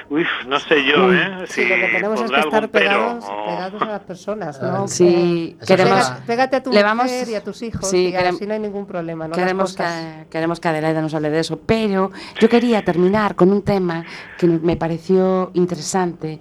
[0.09, 1.13] uy, no sé yo.
[1.13, 1.45] ¿eh?
[1.45, 4.61] Sí, Si lo que tenemos es que estar pero, pegados, o- pegados a las personas,
[4.61, 4.87] ¿no?
[4.89, 8.15] Sí, Eso queremos, pégate a tu le mujer vamos- y a tus hijos sí, y
[8.15, 9.35] así no hay ningún problema, ¿no?
[9.35, 13.61] Queremos que, queremos que Adelaida nos hable de eso, pero yo quería terminar con un
[13.61, 14.03] tema
[14.37, 16.39] que me pareció interesante,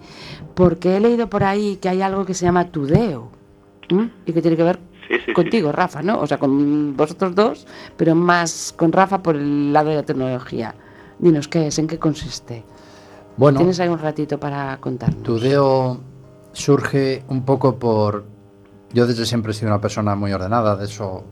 [0.54, 3.30] porque he leído por ahí que hay algo que se llama tudeo,
[3.88, 4.10] ¿m?
[4.26, 4.78] y que tiene que ver
[5.08, 5.32] Sí, sí, sí.
[5.32, 6.20] contigo, Rafa, ¿no?
[6.20, 10.74] O sea, con vosotros dos, pero más con Rafa por el lado de la tecnología.
[11.18, 12.64] Dinos qué es, en qué consiste.
[13.36, 15.22] Bueno, Tienes ahí un ratito para contarnos.
[15.22, 16.00] Tudeo
[16.52, 18.24] surge un poco por...
[18.92, 21.24] Yo desde siempre he sido una persona muy ordenada, de eso...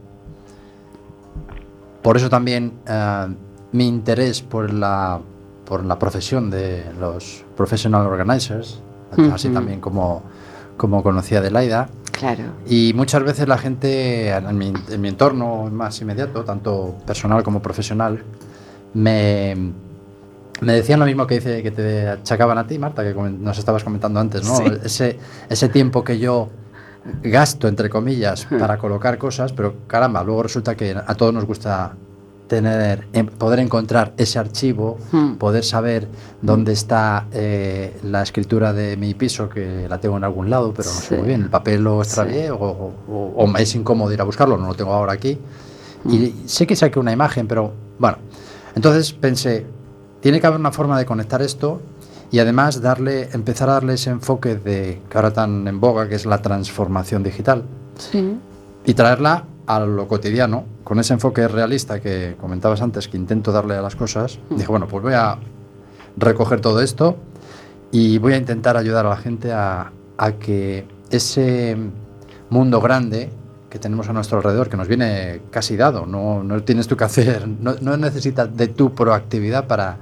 [2.02, 3.26] Por eso también eh,
[3.72, 5.20] mi interés por la,
[5.66, 8.80] por la profesión de los professional organizers,
[9.32, 10.22] así también como,
[10.76, 11.90] como conocía a Adelaida.
[12.20, 12.44] Claro.
[12.66, 17.62] Y muchas veces la gente en mi, en mi entorno más inmediato, tanto personal como
[17.62, 18.22] profesional,
[18.92, 19.72] me,
[20.60, 23.82] me decían lo mismo que, dice, que te achacaban a ti, Marta, que nos estabas
[23.82, 24.54] comentando antes, ¿no?
[24.54, 24.64] Sí.
[24.84, 25.18] Ese,
[25.48, 26.50] ese tiempo que yo
[27.22, 31.94] gasto, entre comillas, para colocar cosas, pero caramba, luego resulta que a todos nos gusta
[32.50, 35.34] tener, em- poder encontrar ese archivo, Hmm.
[35.36, 36.08] poder saber
[36.42, 40.88] dónde está eh, la escritura de mi piso, que la tengo en algún lado, pero
[40.90, 41.14] no sé Sí.
[41.14, 44.56] muy bien, el papel lo extravié o, o- o me es incómodo ir a buscarlo,
[44.58, 45.38] no lo tengo ahora aquí.
[46.06, 48.18] Y sé que saqué una imagen, pero bueno,
[48.74, 49.64] entonces pensé,
[50.20, 51.80] tiene que haber una forma de conectar esto
[52.32, 56.16] y además darle, empezar a darle ese enfoque de que ahora tan en boga, que
[56.16, 57.62] es la transformación digital
[57.96, 58.36] Sí.
[58.84, 63.74] y traerla a lo cotidiano, con ese enfoque realista que comentabas antes, que intento darle
[63.76, 65.38] a las cosas, dije, bueno, pues voy a
[66.16, 67.16] recoger todo esto
[67.92, 71.76] y voy a intentar ayudar a la gente a, a que ese
[72.50, 73.30] mundo grande
[73.70, 77.04] que tenemos a nuestro alrededor, que nos viene casi dado, no, no tienes tú que
[77.04, 79.98] hacer, no, no necesitas de tu proactividad para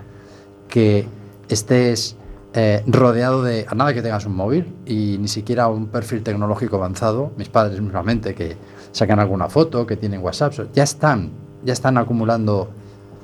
[0.68, 1.06] que
[1.48, 2.16] estés
[2.54, 6.76] eh, rodeado de, a nada que tengas un móvil y ni siquiera un perfil tecnológico
[6.76, 8.56] avanzado, mis padres mismamente que
[8.92, 11.30] sacan alguna foto, que tienen WhatsApp, ya están,
[11.64, 12.70] ya están acumulando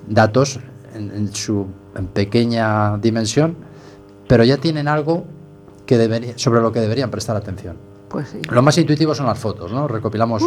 [0.08, 0.60] datos
[0.94, 3.56] en, en su en pequeña dimensión,
[4.28, 5.24] pero ya tienen algo
[5.86, 7.76] que debería, sobre lo que deberían prestar atención.
[8.08, 8.38] Pues sí.
[8.50, 9.86] Lo más intuitivo son las fotos, ¿no?
[9.88, 10.42] Recopilamos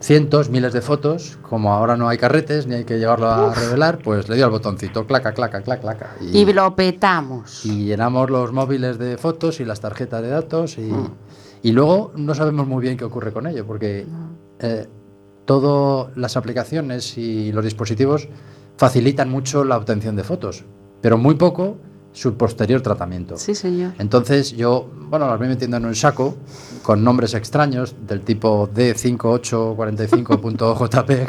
[0.00, 3.98] cientos, miles de fotos, como ahora no hay carretes ni hay que llevarlo a revelar,
[4.02, 6.16] pues le dio al botoncito, claca, claca, claca, claca.
[6.20, 7.64] Y lo petamos.
[7.64, 11.10] y llenamos los móviles de fotos y las tarjetas de datos y, Mm.
[11.62, 14.06] Y luego no sabemos muy bien qué ocurre con ello, porque
[14.60, 14.86] eh,
[15.44, 18.28] todas las aplicaciones y los dispositivos
[18.76, 20.64] facilitan mucho la obtención de fotos,
[21.00, 21.76] pero muy poco
[22.12, 23.36] su posterior tratamiento.
[23.36, 23.92] Sí, señor.
[23.98, 26.34] Entonces yo, bueno, las voy metiendo en un saco
[26.82, 31.28] con nombres extraños del tipo D5845.jpg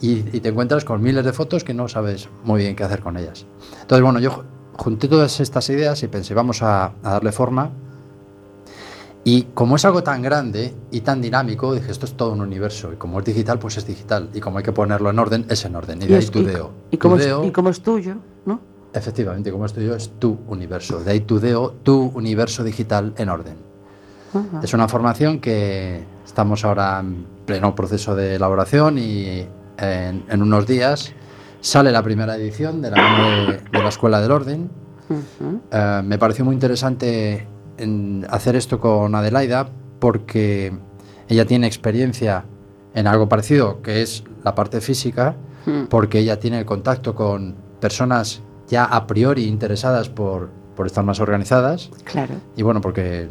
[0.00, 3.00] y, y te encuentras con miles de fotos que no sabes muy bien qué hacer
[3.00, 3.46] con ellas.
[3.80, 4.44] Entonces, bueno, yo ju-
[4.76, 7.70] junté todas estas ideas y pensé, vamos a, a darle forma.
[9.30, 12.90] Y como es algo tan grande y tan dinámico, dije, esto es todo un universo.
[12.94, 14.30] Y como es digital, pues es digital.
[14.32, 16.00] Y como hay que ponerlo en orden, es en orden.
[16.00, 16.70] Y de ahí es- Tudeo.
[16.90, 18.14] y como es- y como es tuyo,
[18.46, 18.58] ¿no?
[18.94, 21.00] Efectivamente, como estoy yo, es tu universo.
[21.04, 23.56] De ahí tu deo, tu universo digital en orden.
[24.62, 29.44] Es una formación que estamos ahora en pleno proceso de elaboración y
[29.78, 31.12] en, en unos días
[31.60, 34.70] sale la primera edición de la, mano de, de la Escuela del Orden.
[35.70, 37.46] Eh, me pareció muy interesante
[37.78, 39.68] en hacer esto con Adelaida
[39.98, 40.72] porque
[41.28, 42.44] ella tiene experiencia
[42.94, 45.34] en algo parecido, que es la parte física,
[45.66, 45.86] Mm.
[45.90, 51.20] porque ella tiene el contacto con personas ya a priori interesadas por, por estar más
[51.20, 52.34] organizadas Claro.
[52.56, 53.28] y bueno, porque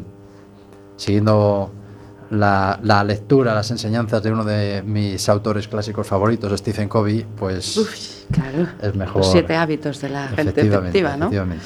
[0.96, 1.70] siguiendo
[2.30, 7.76] la, la lectura, las enseñanzas de uno de mis autores clásicos favoritos, Stephen Covey, pues
[7.76, 7.94] Uf,
[8.30, 8.68] claro.
[8.82, 9.18] es mejor.
[9.22, 11.26] Los siete hábitos de la gente efectiva, ¿no?
[11.26, 11.64] efectivamente.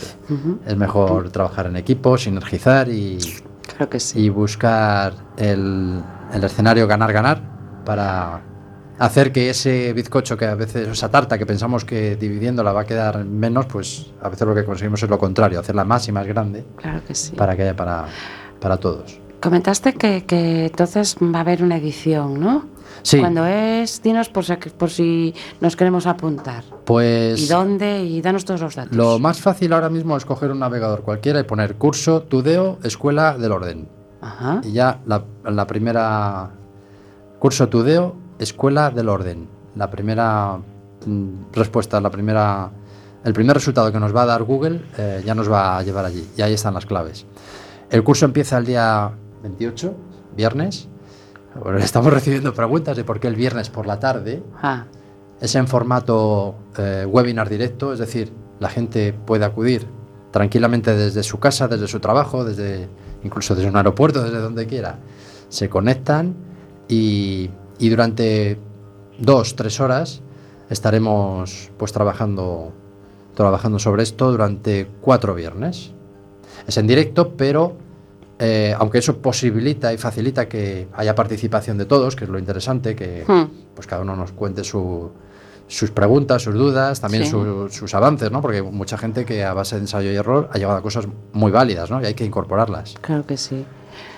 [0.66, 3.18] Es mejor trabajar en equipo, sinergizar y,
[3.66, 4.20] Claro que sí.
[4.20, 6.00] y buscar el,
[6.32, 7.40] el escenario ganar-ganar
[7.84, 8.40] para
[8.98, 12.84] hacer que ese bizcocho que a veces, esa tarta que pensamos que dividiéndola va a
[12.84, 16.26] quedar menos, pues a veces lo que conseguimos es lo contrario, hacerla más y más
[16.26, 17.34] grande Claro que sí.
[17.34, 18.04] para que haya para,
[18.60, 19.18] para todos.
[19.42, 22.66] Comentaste que, que entonces va a haber una edición, ¿no?
[23.02, 26.62] Sí, Cuando es, dinos por si, por si nos queremos apuntar.
[26.84, 28.04] pues ¿Y dónde?
[28.04, 28.96] Y danos todos los datos.
[28.96, 33.36] lo más fácil ahora mismo es coger un navegador cualquiera y poner curso Tudeo Escuela
[33.36, 33.88] del Orden.
[34.20, 34.60] Ajá.
[34.62, 36.50] Y ya la, la primera
[37.40, 39.48] curso Tudeo, Escuela del Orden.
[39.74, 40.58] La primera
[41.04, 42.70] mm, respuesta, la primera,
[43.24, 46.04] el primer resultado que nos va a dar Google eh, ya nos va a llevar
[46.04, 46.24] allí.
[46.36, 47.26] Y ahí están las claves.
[47.90, 49.10] El curso empieza el día
[49.42, 49.94] 28,
[50.36, 50.88] viernes.
[51.62, 54.42] Bueno, estamos recibiendo preguntas de por qué el viernes por la tarde.
[54.62, 54.86] Ah,
[55.40, 59.86] Es en formato eh, webinar directo, es decir, la gente puede acudir
[60.30, 62.88] tranquilamente desde su casa, desde su trabajo, desde
[63.24, 64.98] incluso desde un aeropuerto, desde donde quiera.
[65.48, 66.34] Se conectan
[66.88, 68.56] y, y durante
[69.18, 70.22] dos, tres horas
[70.70, 72.72] estaremos pues trabajando,
[73.34, 75.92] trabajando sobre esto durante cuatro viernes.
[76.66, 77.76] Es en directo, pero
[78.44, 82.96] eh, aunque eso posibilita y facilita que haya participación de todos, que es lo interesante,
[82.96, 85.12] que hmm, pues cada uno nos cuente su-
[85.68, 87.30] sus preguntas, sus dudas, también Sí.
[87.30, 88.42] su- sus avances, ¿no?
[88.42, 91.52] Porque mucha gente que a base de ensayo y error ha llegado a cosas muy
[91.52, 92.02] válidas, ¿no?
[92.02, 92.94] Y hay que incorporarlas.
[93.00, 93.64] claro que sí.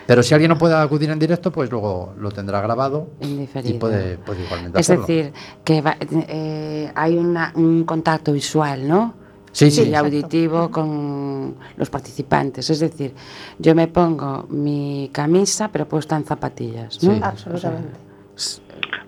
[0.07, 4.19] Pero si alguien no puede acudir en directo, pues luego lo tendrá grabado y puede,
[4.19, 5.07] puede igualmente Es hacerlo.
[5.07, 5.33] decir,
[5.65, 5.97] que va-
[6.29, 9.15] eh, hay una- un contacto visual, ¿no?
[9.55, 10.07] Sí, sí, y exacto.
[10.07, 12.69] auditivo con los participantes.
[12.69, 13.15] Es decir,
[13.59, 17.15] yo me pongo mi camisa, pero puesta en zapatillas, ¿no?
[17.15, 17.21] Sí.
[17.23, 17.99] Absolutamente.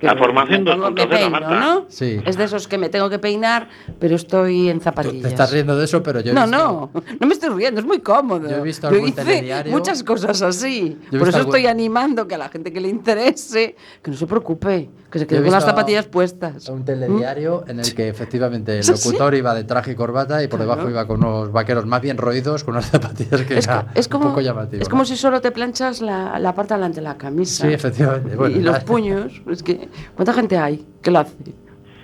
[0.01, 1.61] Que La formación me pongo- me 2.0, peino, Marta.
[1.61, 1.85] ¿no?
[1.89, 2.21] Sí.
[2.25, 3.69] Es de esos que me tengo que peinar,
[3.99, 5.23] pero estoy en Tú zapatillas.
[5.23, 7.87] te estás riendo de eso, pero yo no, visto- no, no me estoy riendo, es
[7.87, 8.49] muy cómodo.
[8.49, 10.97] Yo he visto Yo algún hice telediario- muchas cosas así.
[11.11, 14.27] Por eso algún- estoy animando que a la gente que le interese, que no se
[14.27, 14.89] preocupe,
[15.25, 16.69] que se con las zapatillas puestas.
[16.69, 20.59] un telediario en el que efectivamente el locutor iba de traje y corbata y por
[20.59, 20.73] Claro.
[20.73, 23.59] debajo iba con unos vaqueros más bien roídos, con unas zapatillas que
[23.95, 24.83] Es, como, un poco llamativo.
[24.83, 25.07] es como ¿no?
[25.07, 27.67] si solo te planchas la, la parte delante de la camisa.
[27.67, 28.37] Sí, efectivamente.
[28.37, 29.33] Bueno, y los puños.
[29.51, 31.35] Es que, ¿cuánta gente hay que lo hace?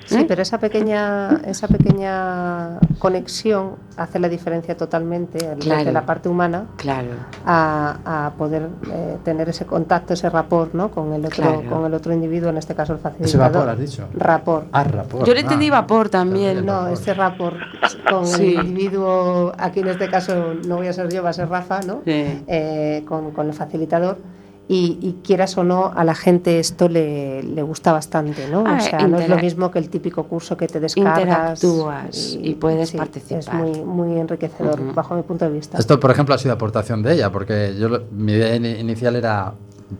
[0.06, 0.24] Sí, ¿Eh?
[0.26, 5.78] pero esa pequeña, esa pequeña conexión hace la diferencia totalmente Claro.
[5.78, 7.08] desde la parte humana Claro.
[7.46, 10.90] a, a poder eh, tener ese contacto, ese rapport ¿no?
[10.90, 11.62] con, el otro, Claro.
[11.70, 13.52] con el otro individuo, en este caso el Ese facilitador.
[13.52, 14.08] vapor, has dicho.
[14.14, 14.66] Rapport.
[14.72, 15.24] Ah, rapor.
[15.24, 15.42] Yo le ah.
[15.42, 16.64] entendí vapor también.
[16.66, 17.56] No, ese rapport
[18.08, 18.54] con Sí.
[18.56, 21.80] el individuo, aquí en este caso no voy a ser yo, va a ser Rafa,
[21.82, 22.02] ¿no?
[22.04, 22.44] Sí.
[22.46, 24.18] Eh, con, con el facilitador.
[24.74, 28.64] Y, y quieras o no, a la gente esto le, le gusta bastante, ¿no?
[28.66, 31.62] Ah, o sea, no es lo mismo que el típico curso que te descargas.
[31.62, 33.38] Interactúas y puedes sí, participar.
[33.40, 35.76] Es muy, muy enriquecedor, bajo mi punto de vista.
[35.76, 39.14] Esto, por ejemplo, ha sido aportación de ella, porque yo lo- mi idea ini- inicial
[39.16, 39.52] era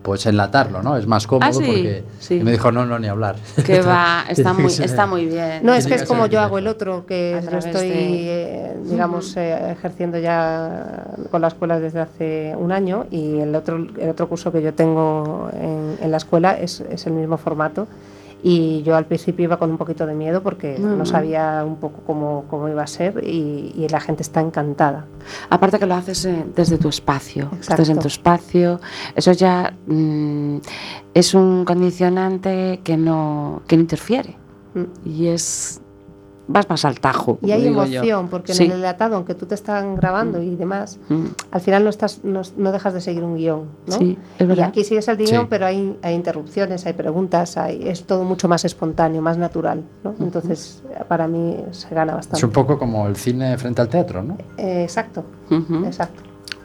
[0.02, 0.96] pues enlatarlo, ¿no?
[0.96, 2.34] Es más cómodo Ah, sí, porque sí.
[2.36, 3.36] y me dijo no, no, ni hablar.
[3.66, 5.60] Que va, está muy, está muy bien.
[5.64, 9.36] No, es que es como yo hago el otro, que lo estoy, de- eh, digamos,
[9.36, 14.28] eh, ejerciendo ya con la escuela desde hace un año y el otro, el otro
[14.28, 17.86] curso que yo tengo en, en la escuela es, es el mismo formato.
[18.44, 20.98] Y yo al principio iba con un poquito de miedo porque Mm.
[20.98, 25.04] no sabía un poco cómo, cómo iba a ser y, y la gente está encantada.
[25.50, 27.82] Aparte que lo haces eh, desde tu espacio, Exacto.
[27.82, 28.80] estás en tu espacio,
[29.14, 30.56] eso ya mm,
[31.14, 34.36] es un condicionante que no, que no interfiere
[34.74, 34.84] Mm.
[35.04, 35.81] y es
[36.52, 37.38] vas más al tajo.
[37.42, 37.68] Y hay yo.
[37.70, 38.64] emoción, porque Sí.
[38.64, 42.20] en el enlatado, aunque tú te están grabando y demás, Mm, al final no, estás,
[42.24, 43.66] no, no dejas de seguir un guion.
[43.86, 43.96] ¿no?
[43.98, 44.68] Sí, es Y verdad.
[44.68, 45.46] aquí sigues el guion, Sí.
[45.50, 49.82] pero hay, hay interrupciones, hay preguntas, hay, es todo mucho más espontáneo, más natural.
[50.04, 50.14] ¿no?
[50.20, 52.38] Entonces, para mí se gana bastante.
[52.38, 54.36] Es un poco como el cine frente al teatro, ¿no?
[54.58, 55.24] Eh, exacto,
[55.84, 56.22] exacto.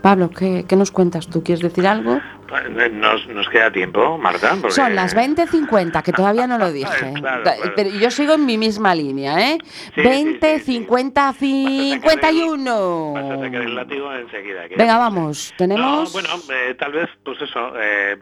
[0.08, 1.44] Pablo, ¿qué, qué nos cuentas tú?
[1.44, 2.16] ¿Quieres decir algo?
[2.16, 4.52] Eh, Nos, nos queda tiempo, Marta.
[4.62, 7.14] porque- Son las 20.50, que todavía no lo dije.
[7.20, 7.74] Claro, claro.
[7.76, 9.58] Pero yo sigo en mi misma línea, ¿eh?
[9.96, 10.74] Sí, 20, sí, sí, sí.
[10.80, 13.74] 50, Vas a sacar el 51.
[13.74, 14.70] látigo enseguida.
[14.70, 16.14] que Venga, ya- vamos, tenemos...
[16.14, 18.18] No, bueno, eh, tal vez, pues eso, eh,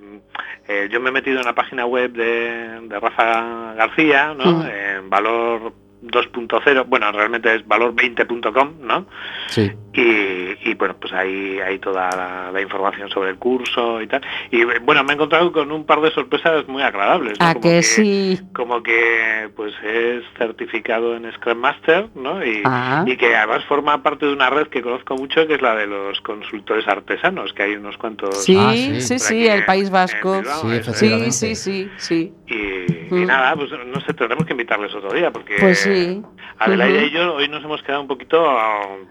[0.67, 4.65] eh, yo me he metido en la página web de, de Rafa García, ¿no?
[4.67, 5.71] En valor
[6.03, 9.05] 2.0, bueno, realmente es valor20.com, ¿no?
[9.47, 9.71] Sí.
[9.93, 14.21] Y, y, bueno, pues ahí hay toda la, la información sobre el curso y tal.
[14.51, 17.39] Y bueno, me he encontrado con un par de sorpresas muy agradables.
[17.39, 17.45] ¿no?
[17.45, 18.39] ¿A Como que sí?
[18.53, 22.45] Como que pues es certificado en Scrum Master, ¿no?
[22.45, 23.05] Y, Ah.
[23.07, 25.87] y que además forma parte de una red que conozco mucho, que es la de
[25.87, 28.43] los consultores artesanos, que hay unos cuantos...
[28.43, 29.47] Sí, Ah, sí, sí.
[29.47, 30.39] el País Vasco.
[30.41, 31.31] Bilbao, Sí, efectivamente.
[31.31, 32.53] Sí, sí, sí, sí.
[32.53, 32.74] Y,
[33.11, 33.25] y Mm.
[33.27, 36.21] nada, pues no sé, tendremos que invitarles otro día, porque Pues sí.
[36.59, 37.05] Adelaida Ujú.
[37.07, 38.41] y yo hoy nos hemos quedado un poquito,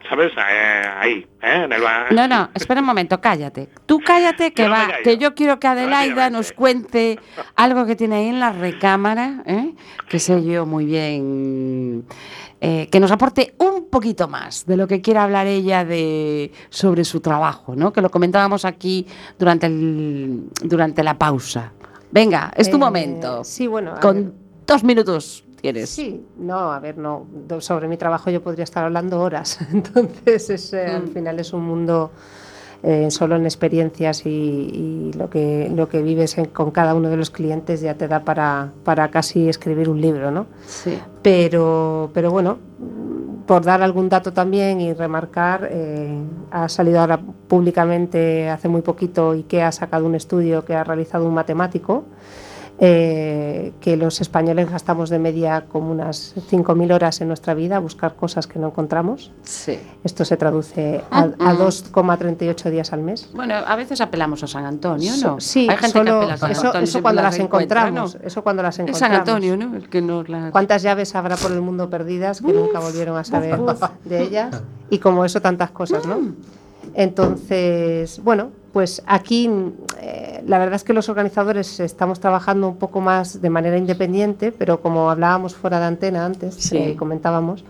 [0.08, 0.32] ¿sabes?
[0.36, 1.62] Eh, ahí, ¿eh?
[1.64, 3.68] En el ba- No, no, espera un momento, cállate.
[3.86, 7.18] Tú cállate que Yo va, que yo quiero que Adelaida nos cuente
[7.56, 9.74] algo que tiene ahí en la recámara, ¿eh?
[10.08, 12.04] que sé yo muy bien,
[12.60, 17.04] eh, que nos aporte un poquito más de lo que quiera hablar ella de sobre
[17.04, 17.92] su trabajo, ¿no?
[17.92, 19.06] Que lo comentábamos aquí
[19.38, 21.72] durante el durante la pausa.
[22.14, 23.42] Venga, es tu Eh, momento.
[23.42, 23.90] Sí, bueno.
[23.94, 24.00] ver.
[24.00, 24.32] Con
[24.66, 25.90] dos minutos tienes.
[25.90, 27.26] Sí, no, a ver, no.
[27.58, 29.58] Sobre mi trabajo yo podría estar hablando horas.
[29.72, 31.08] Entonces, es, eh, al Mm.
[31.08, 32.12] final es un mundo
[32.84, 37.08] eh, solo en experiencias y, y lo, que, lo que vives en- con cada uno
[37.08, 40.46] de los clientes ya te da para, para casi escribir un libro, ¿no?
[40.66, 40.96] Sí.
[41.22, 42.58] Pero, pero bueno,
[43.46, 46.18] por dar algún dato también y remarcar, eh,
[46.50, 50.84] ha salido ahora públicamente hace muy poquito y que ha sacado un estudio que ha
[50.84, 52.04] realizado un matemático.
[52.78, 57.78] Eh, que los españoles gastamos de media como unas 5.000 horas en nuestra vida a
[57.78, 59.30] buscar cosas que no encontramos.
[59.44, 59.78] Sí.
[60.02, 61.58] Esto se traduce a, a Mm, mm.
[61.60, 63.28] 2,38 días al mes.
[63.32, 65.40] Bueno, a veces apelamos a San Antonio, So- ¿no?
[65.40, 66.82] Sí, Hay gente solo- que apela a San eso, Antonio.
[66.84, 68.14] eso siempre cuando las encontramos.
[68.16, 68.26] ¿no?
[68.26, 68.98] Eso cuando las Es encontramos.
[68.98, 69.76] San Antonio, ¿no?
[69.76, 70.50] El que nos las...
[70.50, 73.58] ¿Cuántas llaves habrá por el mundo perdidas que nunca volvieron a saber
[74.04, 74.62] de ellas?
[74.90, 76.18] Y como eso, tantas cosas, ¿no?
[76.94, 79.48] Entonces, bueno, pues aquí
[80.02, 84.50] eh, la verdad es que los organizadores estamos trabajando un poco más de manera independiente,
[84.52, 86.76] pero como hablábamos fuera de antena antes, Sí.
[86.76, 87.64] eh, comentábamos,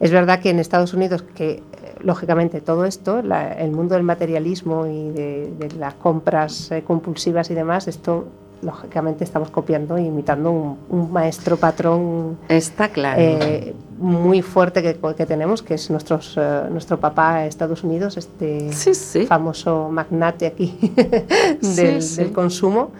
[0.00, 1.62] es verdad que en Estados Unidos, que eh,
[2.00, 7.50] lógicamente todo esto, la- el mundo del materialismo y de, de las compras eh, compulsivas
[7.50, 8.24] y demás, esto
[8.62, 13.20] lógicamente estamos copiando e imitando un, un maestro patrón Está claro.
[13.20, 18.72] eh, muy fuerte que, que tenemos, que es nuestros, eh, nuestro papá Estados Unidos, este
[18.72, 19.26] sí, sí.
[19.26, 20.76] famoso magnate aquí
[21.60, 22.16] del, sí.
[22.16, 22.92] del consumo,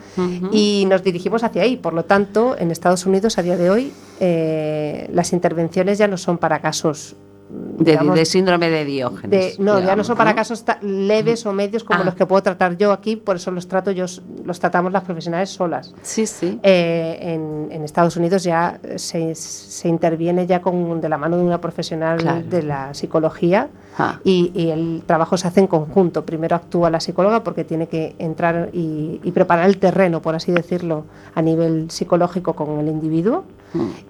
[0.53, 1.76] y nos dirigimos hacia ahí.
[1.76, 6.16] Por lo tanto, en Estados Unidos a día de hoy eh, las intervenciones ya no
[6.16, 7.16] son para casos
[7.49, 7.82] mm,
[8.14, 9.57] de, síndrome de Diógenes.
[9.59, 12.05] de- no, ya no son para casos ta- leves o medios como Ah.
[12.05, 14.07] los que puedo tratar yo aquí, por eso los trato yo,
[14.44, 15.94] los tratamos las profesionales solas.
[16.03, 16.59] Sí, sí.
[16.62, 21.44] Eh, en, en Estados Unidos ya se, se interviene ya con, de la mano de
[21.44, 22.42] una profesional Claro.
[22.49, 23.68] de la psicología
[23.99, 24.20] Ah.
[24.24, 26.24] y, y el trabajo se hace en conjunto.
[26.26, 30.53] Primero actúa la psicóloga porque tiene que entrar y, y preparar el terreno, por así
[30.53, 33.44] decirlo, a nivel psicológico con el individuo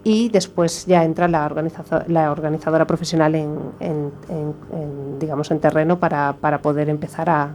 [0.04, 1.48] Y después ya entra la,
[2.08, 7.54] la organizadora profesional en, en- digamos, en terreno para, para poder empezar a,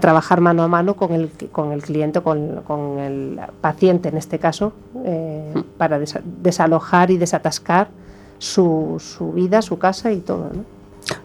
[0.00, 2.62] trabajar mano a mano con el, con el cliente, con,
[2.98, 4.72] el paciente en este caso,
[5.04, 7.88] eh, para desa- desalojar y desatascar
[8.38, 10.50] su, su vida, su casa y todo.
[10.52, 10.64] ¿no?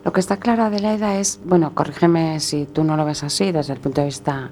[0.04, 3.74] Lo que está claro, Adelaida, es, bueno, corrígeme si tú no lo ves así desde
[3.74, 4.50] el punto de vista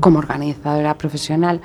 [0.00, 1.60] como organizadora profesional,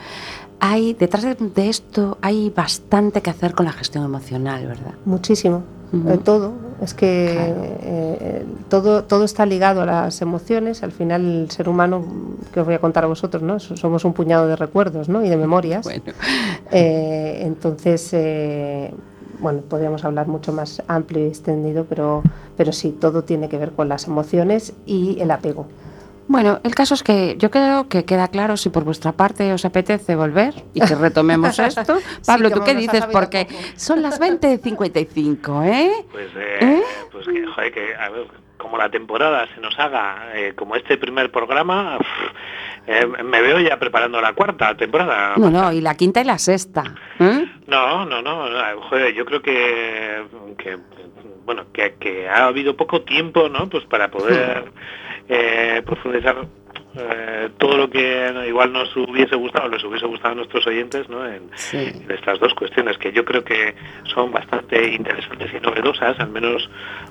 [0.60, 4.94] hay detrás de, de esto hay bastante que hacer con la gestión emocional, ¿verdad?
[5.06, 5.64] Muchísimo.
[6.08, 6.54] Eh, todo.
[6.82, 7.56] Es que Claro.
[7.84, 10.82] eh, todo, todo está ligado a las emociones.
[10.82, 12.04] Al final, el ser humano,
[12.52, 13.60] que os voy a contar a vosotros, ¿no?
[13.60, 15.24] So- somos un puñado de recuerdos ¿no?
[15.24, 15.84] y de memorias.
[15.84, 16.02] Bueno,
[16.72, 18.92] Eh, entonces, eh,
[19.40, 22.24] bueno, podríamos hablar mucho más amplio y extendido, pero,
[22.58, 25.68] pero sí, todo tiene que ver con las emociones y el apego.
[26.28, 29.66] Bueno, el caso es que yo creo que queda claro si por vuestra parte os
[29.66, 31.98] apetece volver y que retomemos esto.
[32.26, 33.06] Pablo, que ¿tú qué dices?
[33.12, 33.60] Porque poco.
[33.76, 35.92] son las 20.55, ¿eh?
[36.12, 40.54] Pues, eh, pues que, joder, que, a ver, como la temporada se nos haga eh,
[40.56, 45.34] como este primer programa, pff, eh, me veo ya preparando la cuarta temporada.
[45.38, 46.84] No, no, y la quinta y la sexta.
[47.20, 47.46] ¿eh?
[47.68, 50.24] No, no, no, no, joder, yo creo que,
[50.58, 50.78] que
[51.46, 53.70] bueno, que, que ha habido poco tiempo, ¿no?
[53.70, 54.72] Pues para poder
[55.30, 56.46] eh, profundizar
[56.96, 61.26] eh, todo lo que igual nos hubiese gustado, les hubiese gustado a nuestros oyentes, ¿no?
[61.28, 61.78] En, Sí.
[61.78, 63.74] en estas dos cuestiones que yo creo que
[64.14, 66.70] son bastante interesantes y novedosas, al menos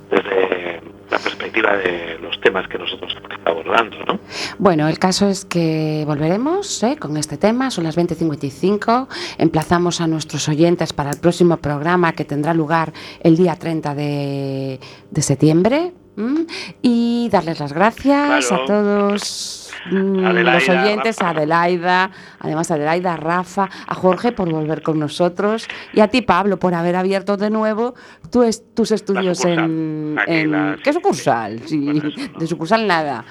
[0.09, 4.21] desde la perspectiva de los temas que nosotros estamos abordando, ¿no?
[4.59, 6.97] Bueno, el caso es que volveremos ¿eh?
[6.99, 9.09] con este tema, son las 20.55,
[9.39, 12.93] emplazamos a nuestros oyentes para el próximo programa que tendrá lugar
[13.23, 16.41] el día 30 de, de septiembre, ¿Mm?
[16.83, 18.63] Y darles las gracias Claro.
[18.65, 21.27] a todos mm, Adelaida, los oyentes, Rafa.
[21.27, 26.09] a Adelaida, además a Adelaida, a Rafa, a Jorge por volver con nosotros y a
[26.09, 27.95] ti, Pablo, por haber abierto de nuevo
[28.31, 29.65] tu es- tus estudios sucursal.
[29.65, 30.17] en...
[30.19, 31.61] Aquí en- la- ¿Qué sucursal?
[31.67, 32.33] Sí, Pues eso.
[32.39, 33.25] de sucursal nada.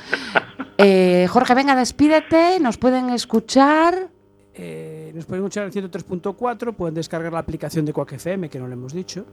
[0.77, 4.09] Eh, Jorge, venga, despídete, nos pueden escuchar.
[4.53, 8.67] Eh, nos pueden escuchar en 103.4, pueden descargar la aplicación de Quack FM, que no
[8.67, 9.25] lo hemos dicho.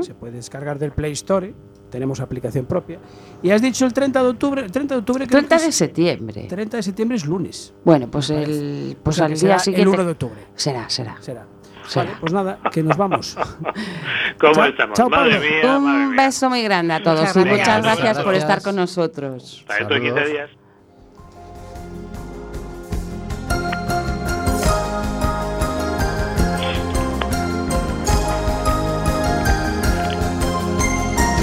[0.00, 1.54] Se puede descargar del Play Store,
[1.94, 2.98] tenemos aplicación propia.
[3.40, 5.68] Y has dicho el 30 de octubre, el 30 de octubre creo 30 que de
[5.68, 6.46] es- septiembre.
[6.48, 7.72] 30 de septiembre es lunes.
[7.84, 9.82] Bueno, pues el, O pues sea, al que día siguiente.
[9.82, 11.16] El 1 de octubre Será, será.
[11.20, 11.46] será.
[11.86, 12.06] será.
[12.06, 13.36] Vale, pues nada, que nos vamos.
[14.40, 14.96] ¿Cómo Chao, estamos?
[14.96, 16.24] chao, madre mía, madre Un mía.
[16.26, 17.58] beso muy grande a todos Muchas y gracias.
[17.68, 19.60] muchas gracias por estar con nosotros.
[19.68, 20.32] Hasta dentro de 15 Saludos.
[20.32, 20.63] días.